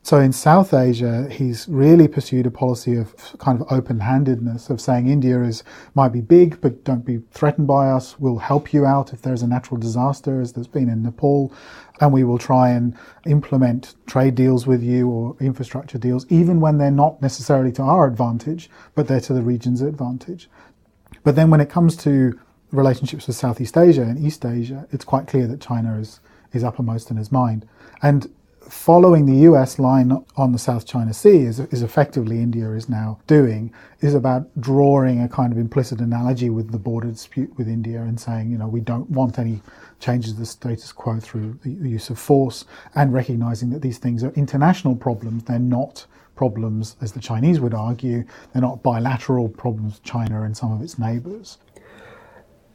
So 0.06 0.20
in 0.20 0.34
South 0.34 0.74
Asia, 0.74 1.30
he's 1.32 1.66
really 1.70 2.10
pursued 2.10 2.46
a 2.46 2.52
policy 2.52 2.98
of 2.98 3.16
kind 3.40 3.62
of 3.62 3.72
open-handedness, 3.72 4.70
of 4.70 4.82
saying 4.82 5.08
India 5.08 5.42
is 5.42 5.64
might 5.96 6.10
be 6.10 6.20
big, 6.20 6.60
but 6.60 6.84
don't 6.84 7.06
be 7.06 7.22
threatened 7.32 7.68
by 7.68 7.88
us. 7.88 8.20
We'll 8.20 8.40
help 8.40 8.74
you 8.74 8.86
out 8.86 9.14
if 9.14 9.22
there's 9.22 9.44
a 9.44 9.48
natural 9.48 9.80
disaster, 9.80 10.42
as 10.42 10.52
there's 10.52 10.68
been 10.68 10.90
in 10.90 11.04
Nepal, 11.04 11.54
and 12.02 12.12
we 12.12 12.26
will 12.26 12.38
try 12.38 12.72
and 12.72 12.98
implement 13.26 13.96
trade 14.06 14.36
deals 14.36 14.68
with 14.68 14.84
you 14.84 15.08
or 15.08 15.38
infrastructure 15.40 15.98
deals, 15.98 16.26
even 16.30 16.60
when 16.60 16.80
they're 16.80 16.92
not 16.92 17.22
necessarily 17.22 17.72
to 17.72 17.82
our 17.82 18.06
advantage, 18.06 18.70
but 18.96 19.08
they're 19.08 19.22
to 19.22 19.34
the 19.34 19.42
region's 19.42 19.82
advantage. 19.82 20.50
But 21.24 21.38
then 21.38 21.50
when 21.50 21.62
it 21.62 21.70
comes 21.70 21.96
to 21.98 22.38
relationships 22.72 23.26
with 23.26 23.38
Southeast 23.38 23.78
Asia 23.78 24.02
and 24.02 24.20
East 24.20 24.44
Asia, 24.44 24.86
it's 24.92 25.06
quite 25.06 25.28
clear 25.28 25.48
that 25.48 25.62
China 25.62 25.98
is, 25.98 26.20
is 26.52 26.62
uppermost 26.62 27.10
in 27.10 27.16
his 27.16 27.32
mind. 27.32 27.66
And 28.02 28.30
following 28.70 29.26
the 29.26 29.48
US 29.50 29.80
line 29.80 30.12
on 30.36 30.52
the 30.52 30.60
South 30.60 30.86
China 30.86 31.14
Sea, 31.14 31.38
is, 31.38 31.60
is 31.60 31.82
effectively 31.82 32.42
India 32.42 32.72
is 32.72 32.90
now 32.90 33.20
doing, 33.28 33.74
is 34.02 34.14
about 34.14 34.50
drawing 34.60 35.22
a 35.22 35.30
kind 35.30 35.52
of 35.52 35.58
implicit 35.58 36.00
analogy 36.00 36.50
with 36.50 36.72
the 36.72 36.78
border 36.78 37.10
dispute 37.10 37.56
with 37.58 37.68
India 37.68 38.02
and 38.02 38.20
saying, 38.20 38.52
you 38.52 38.58
know, 38.58 38.68
we 38.68 38.80
don't 38.80 39.10
want 39.10 39.40
any 39.40 39.62
changes 40.00 40.34
to 40.34 40.40
the 40.40 40.46
status 40.46 40.92
quo 40.92 41.20
through 41.20 41.58
the 41.64 41.90
use 41.90 42.10
of 42.10 42.20
force 42.20 42.66
and 42.96 43.14
recognizing 43.14 43.70
that 43.70 43.82
these 43.82 43.98
things 43.98 44.24
are 44.24 44.32
international 44.32 44.96
problems. 44.96 45.44
They're 45.44 45.60
not 45.60 46.06
problems, 46.36 46.96
as 47.02 47.12
the 47.12 47.20
Chinese 47.20 47.60
would 47.60 47.74
argue, 47.74 48.26
they're 48.52 48.62
not 48.62 48.82
bilateral 48.84 49.50
problems 49.50 50.00
China 50.00 50.44
and 50.44 50.58
some 50.58 50.72
of 50.72 50.82
its 50.82 50.98
neighbors. 50.98 51.58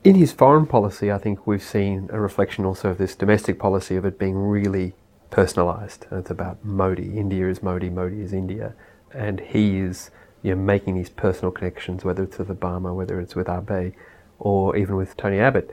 In 0.04 0.14
his 0.14 0.32
foreign 0.32 0.66
policy, 0.66 1.10
I 1.10 1.18
think 1.18 1.46
we've 1.46 1.62
seen 1.62 2.08
a 2.12 2.20
reflection 2.20 2.64
also 2.64 2.90
of 2.90 2.98
this 2.98 3.16
domestic 3.16 3.58
policy 3.58 3.96
of 3.96 4.04
it 4.04 4.18
being 4.18 4.36
really 4.36 4.94
personalized. 5.30 6.06
And 6.10 6.20
it's 6.20 6.30
about 6.30 6.64
Modi. 6.64 7.18
India 7.18 7.48
is 7.48 7.62
Modi, 7.62 7.90
Modi 7.90 8.20
is 8.20 8.32
India. 8.32 8.74
And 9.12 9.40
he 9.40 9.78
is 9.78 10.10
you 10.42 10.54
know, 10.54 10.60
making 10.60 10.94
these 10.94 11.10
personal 11.10 11.50
connections, 11.50 12.04
whether 12.04 12.22
it's 12.22 12.38
with 12.38 12.48
Obama, 12.48 12.94
whether 12.94 13.20
it's 13.20 13.34
with 13.34 13.48
Abe, 13.48 13.94
or 14.38 14.76
even 14.76 14.96
with 14.96 15.16
Tony 15.16 15.38
Abbott. 15.38 15.70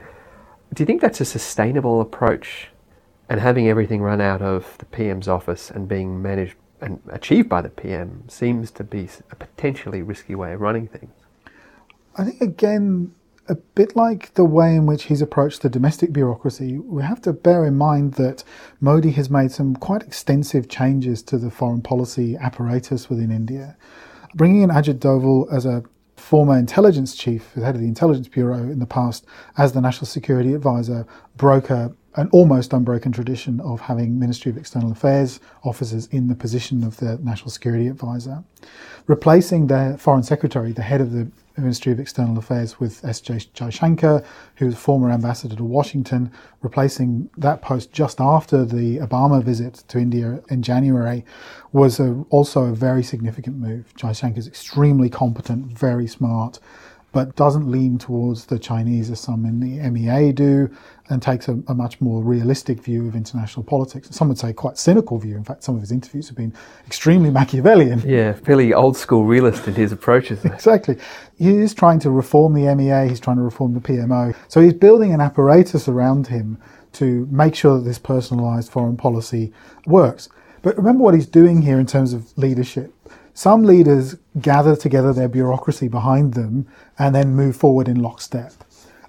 Do 0.74 0.82
you 0.82 0.86
think 0.86 1.00
that's 1.00 1.20
a 1.20 1.24
sustainable 1.24 2.00
approach? 2.00 2.68
And 3.28 3.40
having 3.40 3.68
everything 3.68 4.02
run 4.02 4.20
out 4.20 4.40
of 4.40 4.78
the 4.78 4.84
PM's 4.86 5.26
office 5.26 5.70
and 5.70 5.88
being 5.88 6.22
managed 6.22 6.54
and 6.80 7.00
achieved 7.08 7.48
by 7.48 7.60
the 7.60 7.70
PM 7.70 8.24
seems 8.28 8.70
to 8.72 8.84
be 8.84 9.08
a 9.30 9.36
potentially 9.36 10.02
risky 10.02 10.34
way 10.34 10.52
of 10.52 10.60
running 10.60 10.86
things. 10.86 11.12
I 12.16 12.24
think, 12.24 12.40
again, 12.40 13.14
a 13.48 13.54
bit 13.54 13.96
like 13.96 14.34
the 14.34 14.44
way 14.44 14.74
in 14.74 14.86
which 14.86 15.04
he's 15.04 15.22
approached 15.22 15.62
the 15.62 15.70
domestic 15.70 16.12
bureaucracy, 16.12 16.78
we 16.78 17.02
have 17.02 17.20
to 17.22 17.32
bear 17.32 17.64
in 17.64 17.76
mind 17.76 18.14
that 18.14 18.42
Modi 18.80 19.12
has 19.12 19.30
made 19.30 19.52
some 19.52 19.76
quite 19.76 20.02
extensive 20.02 20.68
changes 20.68 21.22
to 21.24 21.38
the 21.38 21.50
foreign 21.50 21.82
policy 21.82 22.36
apparatus 22.36 23.08
within 23.08 23.30
India. 23.30 23.76
Bringing 24.34 24.62
in 24.62 24.70
Ajit 24.70 24.98
Doval 24.98 25.52
as 25.52 25.64
a 25.64 25.84
former 26.16 26.58
intelligence 26.58 27.14
chief, 27.14 27.52
head 27.54 27.74
of 27.74 27.80
the 27.80 27.86
intelligence 27.86 28.28
bureau 28.28 28.58
in 28.58 28.78
the 28.78 28.86
past, 28.86 29.24
as 29.56 29.72
the 29.72 29.80
national 29.80 30.06
security 30.06 30.54
advisor, 30.54 31.06
broke 31.36 31.70
a 31.70 31.92
an 32.16 32.28
almost 32.32 32.72
unbroken 32.72 33.12
tradition 33.12 33.60
of 33.60 33.80
having 33.80 34.18
Ministry 34.18 34.50
of 34.50 34.56
External 34.56 34.90
Affairs 34.90 35.38
officers 35.64 36.06
in 36.06 36.28
the 36.28 36.34
position 36.34 36.82
of 36.82 36.96
the 36.96 37.18
National 37.18 37.50
Security 37.50 37.88
Advisor. 37.88 38.42
Replacing 39.06 39.66
the 39.66 39.96
Foreign 39.98 40.22
Secretary, 40.22 40.72
the 40.72 40.82
head 40.82 41.00
of 41.00 41.12
the 41.12 41.30
Ministry 41.58 41.92
of 41.92 42.00
External 42.00 42.36
Affairs, 42.36 42.80
with 42.80 43.04
S.J. 43.04 43.34
Jaishankar, 43.54 44.24
who 44.56 44.66
was 44.66 44.76
former 44.76 45.10
ambassador 45.10 45.56
to 45.56 45.64
Washington, 45.64 46.30
replacing 46.60 47.30
that 47.36 47.62
post 47.62 47.92
just 47.92 48.20
after 48.20 48.64
the 48.64 48.98
Obama 48.98 49.42
visit 49.42 49.84
to 49.88 49.98
India 49.98 50.42
in 50.50 50.62
January, 50.62 51.24
was 51.72 52.00
a, 52.00 52.24
also 52.30 52.64
a 52.64 52.74
very 52.74 53.02
significant 53.02 53.56
move. 53.56 53.92
Jaishankar 53.96 54.38
is 54.38 54.46
extremely 54.46 55.08
competent, 55.08 55.66
very 55.66 56.06
smart, 56.06 56.58
but 57.16 57.34
doesn't 57.34 57.70
lean 57.70 57.96
towards 57.96 58.44
the 58.44 58.58
Chinese 58.58 59.10
as 59.10 59.18
some 59.18 59.46
in 59.46 59.58
the 59.58 59.90
MEA 59.90 60.32
do, 60.32 60.68
and 61.08 61.22
takes 61.22 61.48
a, 61.48 61.58
a, 61.68 61.74
much 61.74 61.98
more 61.98 62.22
realistic 62.22 62.78
view 62.78 63.08
of 63.08 63.16
international 63.16 63.62
politics. 63.62 64.08
Some 64.10 64.28
would 64.28 64.36
say 64.36 64.52
quite 64.52 64.76
cynical 64.76 65.18
view. 65.18 65.34
In 65.34 65.42
fact, 65.42 65.64
some 65.64 65.76
of 65.76 65.80
his 65.80 65.92
interviews 65.92 66.28
have 66.28 66.36
been 66.36 66.52
extremely 66.86 67.30
Machiavellian. 67.40 68.02
Yeah, 68.04 68.34
fairly 68.34 68.74
old 68.74 68.98
school 68.98 69.24
realist 69.24 69.66
in 69.66 69.74
his 69.74 69.92
approaches. 69.92 70.44
exactly. 70.44 70.98
He 71.38 71.56
is 71.56 71.72
trying 71.72 72.00
to 72.00 72.10
reform 72.10 72.52
the 72.52 72.74
MEA, 72.74 73.08
he's 73.08 73.20
trying 73.20 73.38
to 73.38 73.42
reform 73.42 73.72
the 73.72 73.80
PMO. 73.80 74.36
So 74.48 74.60
he's 74.60 74.74
building 74.74 75.14
an 75.14 75.22
apparatus 75.22 75.88
around 75.88 76.26
him 76.26 76.58
to 76.92 77.26
make 77.30 77.54
sure 77.54 77.78
that 77.78 77.84
this 77.84 77.98
personalised 77.98 78.68
foreign 78.68 78.98
policy 78.98 79.54
works. 79.86 80.28
But 80.60 80.76
remember 80.76 81.02
what 81.02 81.14
he's 81.14 81.26
doing 81.26 81.62
here 81.62 81.80
in 81.80 81.86
terms 81.86 82.12
of 82.12 82.36
leadership. 82.36 82.92
Some 83.36 83.64
leaders 83.64 84.16
gather 84.40 84.74
together 84.74 85.12
their 85.12 85.28
bureaucracy 85.28 85.88
behind 85.88 86.32
them 86.32 86.66
and 86.98 87.14
then 87.14 87.34
move 87.34 87.54
forward 87.54 87.86
in 87.86 88.00
lockstep. 88.00 88.54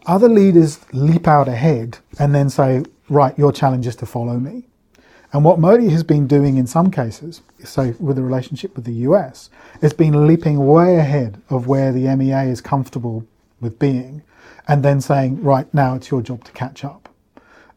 Other 0.06 0.28
leaders 0.28 0.82
leap 0.92 1.30
out 1.30 1.48
ahead 1.48 2.00
and 2.20 2.36
then 2.36 2.50
say, 2.50 2.84
right, 3.08 3.40
your 3.40 3.54
challenge 3.54 3.88
is 3.88 3.96
to 3.96 4.06
follow 4.06 4.38
me. 4.38 4.66
And 5.32 5.46
what 5.46 5.60
Modi 5.60 5.88
has 5.92 6.04
been 6.04 6.28
doing 6.28 6.58
in 6.58 6.68
some 6.68 6.92
cases, 6.92 7.42
say 7.64 7.92
with 8.00 8.18
the 8.18 8.22
relationship 8.22 8.76
with 8.76 8.84
the 8.84 9.08
US, 9.08 9.50
has 9.80 9.94
been 9.94 10.28
leaping 10.28 10.68
way 10.68 10.98
ahead 10.98 11.42
of 11.50 11.68
where 11.68 11.94
the 11.94 12.14
MEA 12.14 12.52
is 12.52 12.60
comfortable 12.60 13.26
with 13.62 13.80
being 13.80 14.24
and 14.68 14.84
then 14.84 15.00
saying, 15.00 15.42
right, 15.42 15.74
now 15.74 15.96
it's 15.96 16.12
your 16.12 16.22
job 16.22 16.44
to 16.44 16.52
catch 16.52 16.84
up. 16.84 17.08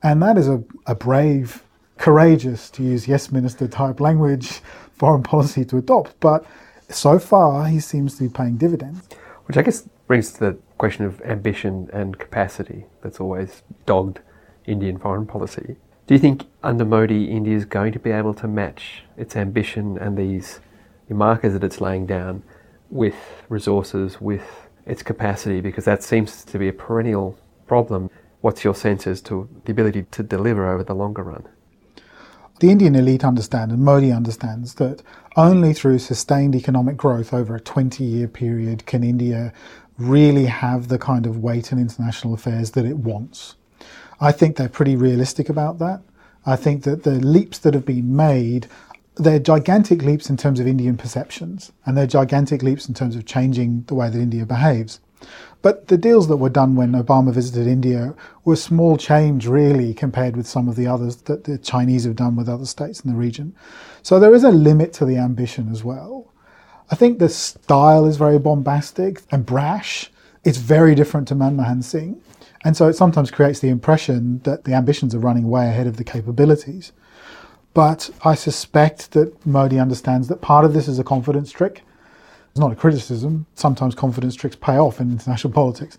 And 0.02 0.20
that 0.24 0.36
is 0.36 0.48
a, 0.48 0.64
a 0.84 0.96
brave, 0.96 1.62
courageous, 1.96 2.70
to 2.70 2.82
use 2.82 3.06
yes 3.06 3.30
minister 3.30 3.68
type 3.68 4.00
language, 4.00 4.62
foreign 5.00 5.22
policy 5.22 5.64
to 5.64 5.78
adopt. 5.78 6.20
But 6.20 6.44
so 6.90 7.18
far, 7.18 7.66
he 7.66 7.80
seems 7.80 8.18
to 8.18 8.24
be 8.24 8.28
paying 8.28 8.58
dividends. 8.58 9.08
Which 9.46 9.56
I 9.56 9.62
guess 9.62 9.88
brings 10.06 10.32
to 10.34 10.40
the 10.40 10.58
question 10.76 11.06
of 11.06 11.22
ambition 11.22 11.88
and 11.92 12.18
capacity 12.18 12.84
that's 13.02 13.18
always 13.18 13.62
dogged 13.86 14.20
Indian 14.66 14.98
foreign 14.98 15.26
policy. 15.26 15.76
Do 16.06 16.14
you 16.14 16.20
think 16.20 16.44
under 16.62 16.84
Modi, 16.84 17.24
India 17.24 17.56
is 17.56 17.64
going 17.64 17.92
to 17.92 17.98
be 17.98 18.10
able 18.10 18.34
to 18.34 18.46
match 18.46 19.04
its 19.16 19.36
ambition 19.36 19.96
and 19.96 20.18
these 20.18 20.60
markers 21.08 21.54
that 21.54 21.64
it's 21.64 21.80
laying 21.80 22.04
down 22.04 22.42
with 22.90 23.16
resources, 23.48 24.20
with 24.20 24.68
its 24.84 25.02
capacity? 25.02 25.60
Because 25.62 25.86
that 25.86 26.02
seems 26.02 26.44
to 26.44 26.58
be 26.58 26.68
a 26.68 26.72
perennial 26.72 27.38
problem. 27.66 28.10
What's 28.42 28.64
your 28.64 28.74
sense 28.74 29.06
as 29.06 29.22
to 29.22 29.48
the 29.64 29.72
ability 29.72 30.02
to 30.10 30.22
deliver 30.22 30.68
over 30.68 30.84
the 30.84 30.94
longer 30.94 31.22
run? 31.22 31.48
The 32.60 32.70
Indian 32.70 32.94
elite 32.94 33.24
understand, 33.24 33.72
and 33.72 33.82
Modi 33.82 34.12
understands, 34.12 34.74
that 34.74 35.02
only 35.34 35.72
through 35.72 35.98
sustained 35.98 36.54
economic 36.54 36.98
growth 36.98 37.32
over 37.32 37.56
a 37.56 37.60
20 37.60 38.04
year 38.04 38.28
period 38.28 38.84
can 38.84 39.02
India 39.02 39.54
really 39.96 40.44
have 40.44 40.88
the 40.88 40.98
kind 40.98 41.24
of 41.24 41.38
weight 41.38 41.72
in 41.72 41.78
international 41.78 42.34
affairs 42.34 42.72
that 42.72 42.84
it 42.84 42.98
wants. 42.98 43.54
I 44.20 44.30
think 44.32 44.56
they're 44.56 44.68
pretty 44.68 44.94
realistic 44.94 45.48
about 45.48 45.78
that. 45.78 46.02
I 46.44 46.56
think 46.56 46.82
that 46.84 47.02
the 47.02 47.12
leaps 47.12 47.58
that 47.60 47.72
have 47.72 47.86
been 47.86 48.14
made, 48.14 48.66
they're 49.14 49.38
gigantic 49.38 50.02
leaps 50.02 50.28
in 50.28 50.36
terms 50.36 50.60
of 50.60 50.66
Indian 50.66 50.98
perceptions, 50.98 51.72
and 51.86 51.96
they're 51.96 52.06
gigantic 52.06 52.62
leaps 52.62 52.86
in 52.88 52.92
terms 52.92 53.16
of 53.16 53.24
changing 53.24 53.84
the 53.86 53.94
way 53.94 54.10
that 54.10 54.18
India 54.20 54.44
behaves. 54.44 55.00
But 55.62 55.88
the 55.88 55.98
deals 55.98 56.28
that 56.28 56.38
were 56.38 56.48
done 56.48 56.74
when 56.74 56.92
Obama 56.92 57.32
visited 57.32 57.66
India 57.66 58.14
were 58.44 58.56
small 58.56 58.96
change, 58.96 59.46
really, 59.46 59.92
compared 59.92 60.36
with 60.36 60.46
some 60.46 60.68
of 60.68 60.76
the 60.76 60.86
others 60.86 61.16
that 61.22 61.44
the 61.44 61.58
Chinese 61.58 62.04
have 62.04 62.16
done 62.16 62.36
with 62.36 62.48
other 62.48 62.64
states 62.64 63.00
in 63.00 63.10
the 63.10 63.16
region. 63.16 63.54
So 64.02 64.18
there 64.18 64.34
is 64.34 64.44
a 64.44 64.50
limit 64.50 64.92
to 64.94 65.04
the 65.04 65.18
ambition 65.18 65.70
as 65.70 65.84
well. 65.84 66.32
I 66.90 66.94
think 66.94 67.18
the 67.18 67.28
style 67.28 68.06
is 68.06 68.16
very 68.16 68.38
bombastic 68.38 69.22
and 69.30 69.44
brash. 69.44 70.10
It's 70.44 70.58
very 70.58 70.94
different 70.94 71.28
to 71.28 71.34
Manmohan 71.34 71.84
Singh. 71.84 72.20
And 72.64 72.76
so 72.76 72.88
it 72.88 72.96
sometimes 72.96 73.30
creates 73.30 73.60
the 73.60 73.68
impression 73.68 74.40
that 74.40 74.64
the 74.64 74.74
ambitions 74.74 75.14
are 75.14 75.18
running 75.18 75.48
way 75.48 75.68
ahead 75.68 75.86
of 75.86 75.98
the 75.98 76.04
capabilities. 76.04 76.92
But 77.74 78.10
I 78.24 78.34
suspect 78.34 79.12
that 79.12 79.46
Modi 79.46 79.78
understands 79.78 80.28
that 80.28 80.40
part 80.40 80.64
of 80.64 80.72
this 80.72 80.88
is 80.88 80.98
a 80.98 81.04
confidence 81.04 81.52
trick 81.52 81.82
it's 82.50 82.58
not 82.58 82.72
a 82.72 82.76
criticism. 82.76 83.46
Sometimes 83.54 83.94
confidence 83.94 84.34
tricks 84.34 84.56
pay 84.56 84.76
off 84.76 85.00
in 85.00 85.10
international 85.10 85.52
politics. 85.62 85.98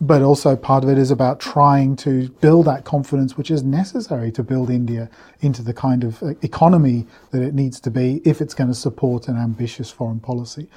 But 0.00 0.22
also, 0.22 0.56
part 0.56 0.82
of 0.82 0.90
it 0.90 0.98
is 0.98 1.12
about 1.12 1.38
trying 1.38 1.94
to 1.96 2.28
build 2.40 2.66
that 2.66 2.84
confidence 2.84 3.36
which 3.36 3.52
is 3.52 3.62
necessary 3.62 4.32
to 4.32 4.42
build 4.42 4.68
India 4.68 5.08
into 5.40 5.62
the 5.62 5.72
kind 5.72 6.02
of 6.02 6.20
uh, 6.22 6.34
economy 6.42 7.06
that 7.30 7.40
it 7.40 7.54
needs 7.54 7.78
to 7.80 7.90
be 7.90 8.20
if 8.24 8.40
it's 8.40 8.52
going 8.52 8.68
to 8.68 8.74
support 8.74 9.28
an 9.28 9.36
ambitious 9.36 9.92
foreign 9.92 10.18
policy. 10.18 10.68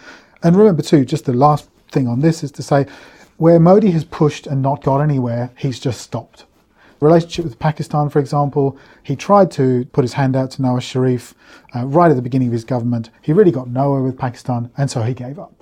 And 0.43 0.55
remember, 0.55 0.83
too, 0.83 1.05
just 1.05 1.25
the 1.25 1.33
last 1.33 1.69
thing 1.91 2.07
on 2.07 2.19
this 2.19 2.43
is 2.43 2.51
to 2.51 2.63
say 2.63 2.85
where 3.37 3.59
Modi 3.59 3.91
has 3.91 4.03
pushed 4.03 4.45
and 4.45 4.61
not 4.61 4.83
got 4.83 4.99
anywhere, 4.99 5.49
he's 5.57 5.79
just 5.79 6.01
stopped 6.01 6.45
relationship 7.05 7.45
with 7.45 7.59
Pakistan, 7.59 8.09
for 8.09 8.19
example, 8.19 8.77
he 9.03 9.15
tried 9.15 9.51
to 9.51 9.85
put 9.93 10.03
his 10.03 10.13
hand 10.13 10.35
out 10.35 10.51
to 10.51 10.61
Nawaz 10.61 10.81
Sharif 10.81 11.33
uh, 11.75 11.85
right 11.85 12.09
at 12.09 12.15
the 12.15 12.21
beginning 12.21 12.49
of 12.49 12.53
his 12.53 12.65
government. 12.65 13.09
He 13.21 13.33
really 13.33 13.51
got 13.51 13.69
nowhere 13.69 14.01
with 14.01 14.17
Pakistan, 14.17 14.71
and 14.77 14.89
so 14.89 15.01
he 15.01 15.13
gave 15.13 15.39
up. 15.39 15.53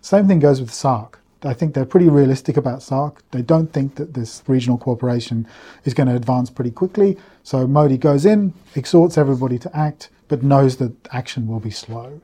Same 0.00 0.26
thing 0.26 0.38
goes 0.38 0.60
with 0.60 0.70
SAARC. 0.70 1.14
I 1.42 1.54
think 1.54 1.74
they're 1.74 1.84
pretty 1.84 2.08
realistic 2.08 2.56
about 2.56 2.80
SAARC. 2.80 3.18
They 3.30 3.42
don't 3.42 3.72
think 3.72 3.96
that 3.96 4.14
this 4.14 4.42
regional 4.46 4.78
cooperation 4.78 5.46
is 5.84 5.94
going 5.94 6.08
to 6.08 6.16
advance 6.16 6.50
pretty 6.50 6.70
quickly. 6.70 7.18
So 7.42 7.66
Modi 7.66 7.98
goes 7.98 8.24
in, 8.24 8.54
exhorts 8.74 9.18
everybody 9.18 9.58
to 9.58 9.76
act, 9.76 10.08
but 10.28 10.42
knows 10.42 10.76
that 10.78 10.92
action 11.12 11.46
will 11.46 11.60
be 11.60 11.70
slow 11.70 12.20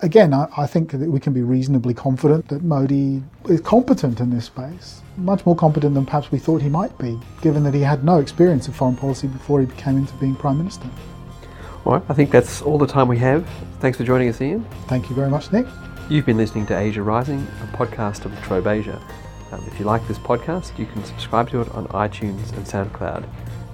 again, 0.00 0.34
I, 0.34 0.48
I, 0.56 0.66
think 0.66 0.92
that 0.92 1.00
we 1.10 1.20
can 1.20 1.32
be 1.32 1.42
reasonably 1.42 1.94
confident 1.94 2.48
that 2.48 2.62
Modi 2.62 3.22
is 3.48 3.60
competent 3.60 4.20
in 4.20 4.30
this 4.30 4.46
space, 4.46 5.00
much 5.16 5.44
more 5.46 5.56
competent 5.56 5.94
than 5.94 6.04
perhaps 6.04 6.30
we 6.30 6.38
thought 6.38 6.62
he 6.62 6.68
might 6.68 6.96
be, 6.98 7.18
given 7.42 7.62
that 7.64 7.74
he 7.74 7.80
had 7.80 8.04
no 8.04 8.18
experience 8.18 8.68
of 8.68 8.76
foreign 8.76 8.96
policy 8.96 9.26
before 9.26 9.60
he 9.60 9.66
became 9.66 9.96
into 9.96 10.14
being 10.14 10.34
Prime 10.34 10.58
Minister. 10.58 10.88
All 11.84 11.94
right, 11.94 12.02
I 12.08 12.14
think 12.14 12.30
that's 12.30 12.62
all 12.62 12.78
the 12.78 12.86
time 12.86 13.08
we 13.08 13.18
have. 13.18 13.48
Thanks 13.80 13.96
for 13.96 14.04
joining 14.04 14.28
us, 14.28 14.40
Ian. 14.40 14.64
Thank 14.88 15.08
you 15.08 15.14
very 15.14 15.30
much, 15.30 15.52
Nick. 15.52 15.66
You've 16.08 16.26
been 16.26 16.36
listening 16.36 16.66
to 16.66 16.78
Asia 16.78 17.02
Rising, 17.02 17.46
a 17.62 17.76
podcast 17.76 18.24
of 18.24 18.34
La 18.34 18.40
Trobe 18.40 18.66
Asia. 18.66 19.00
Um, 19.52 19.64
if 19.66 19.78
you 19.78 19.84
like 19.84 20.06
this 20.08 20.18
podcast, 20.18 20.76
you 20.78 20.86
can 20.86 21.04
subscribe 21.04 21.48
to 21.50 21.60
it 21.60 21.70
on 21.72 21.86
iTunes 21.88 22.52
and 22.56 22.66
SoundCloud. 22.66 23.28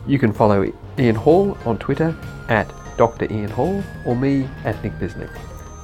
You 0.07 0.19
can 0.19 0.33
follow 0.33 0.71
Ian 0.99 1.15
Hall 1.15 1.57
on 1.65 1.79
Twitter 1.79 2.15
at 2.49 2.71
Dr. 2.99 3.33
Ian 3.33 3.51
Hall 3.51 3.83
or 4.05 4.15
me 4.15 4.49
at 4.65 4.83
Nick 4.85 4.99
Bisley. 4.99 5.29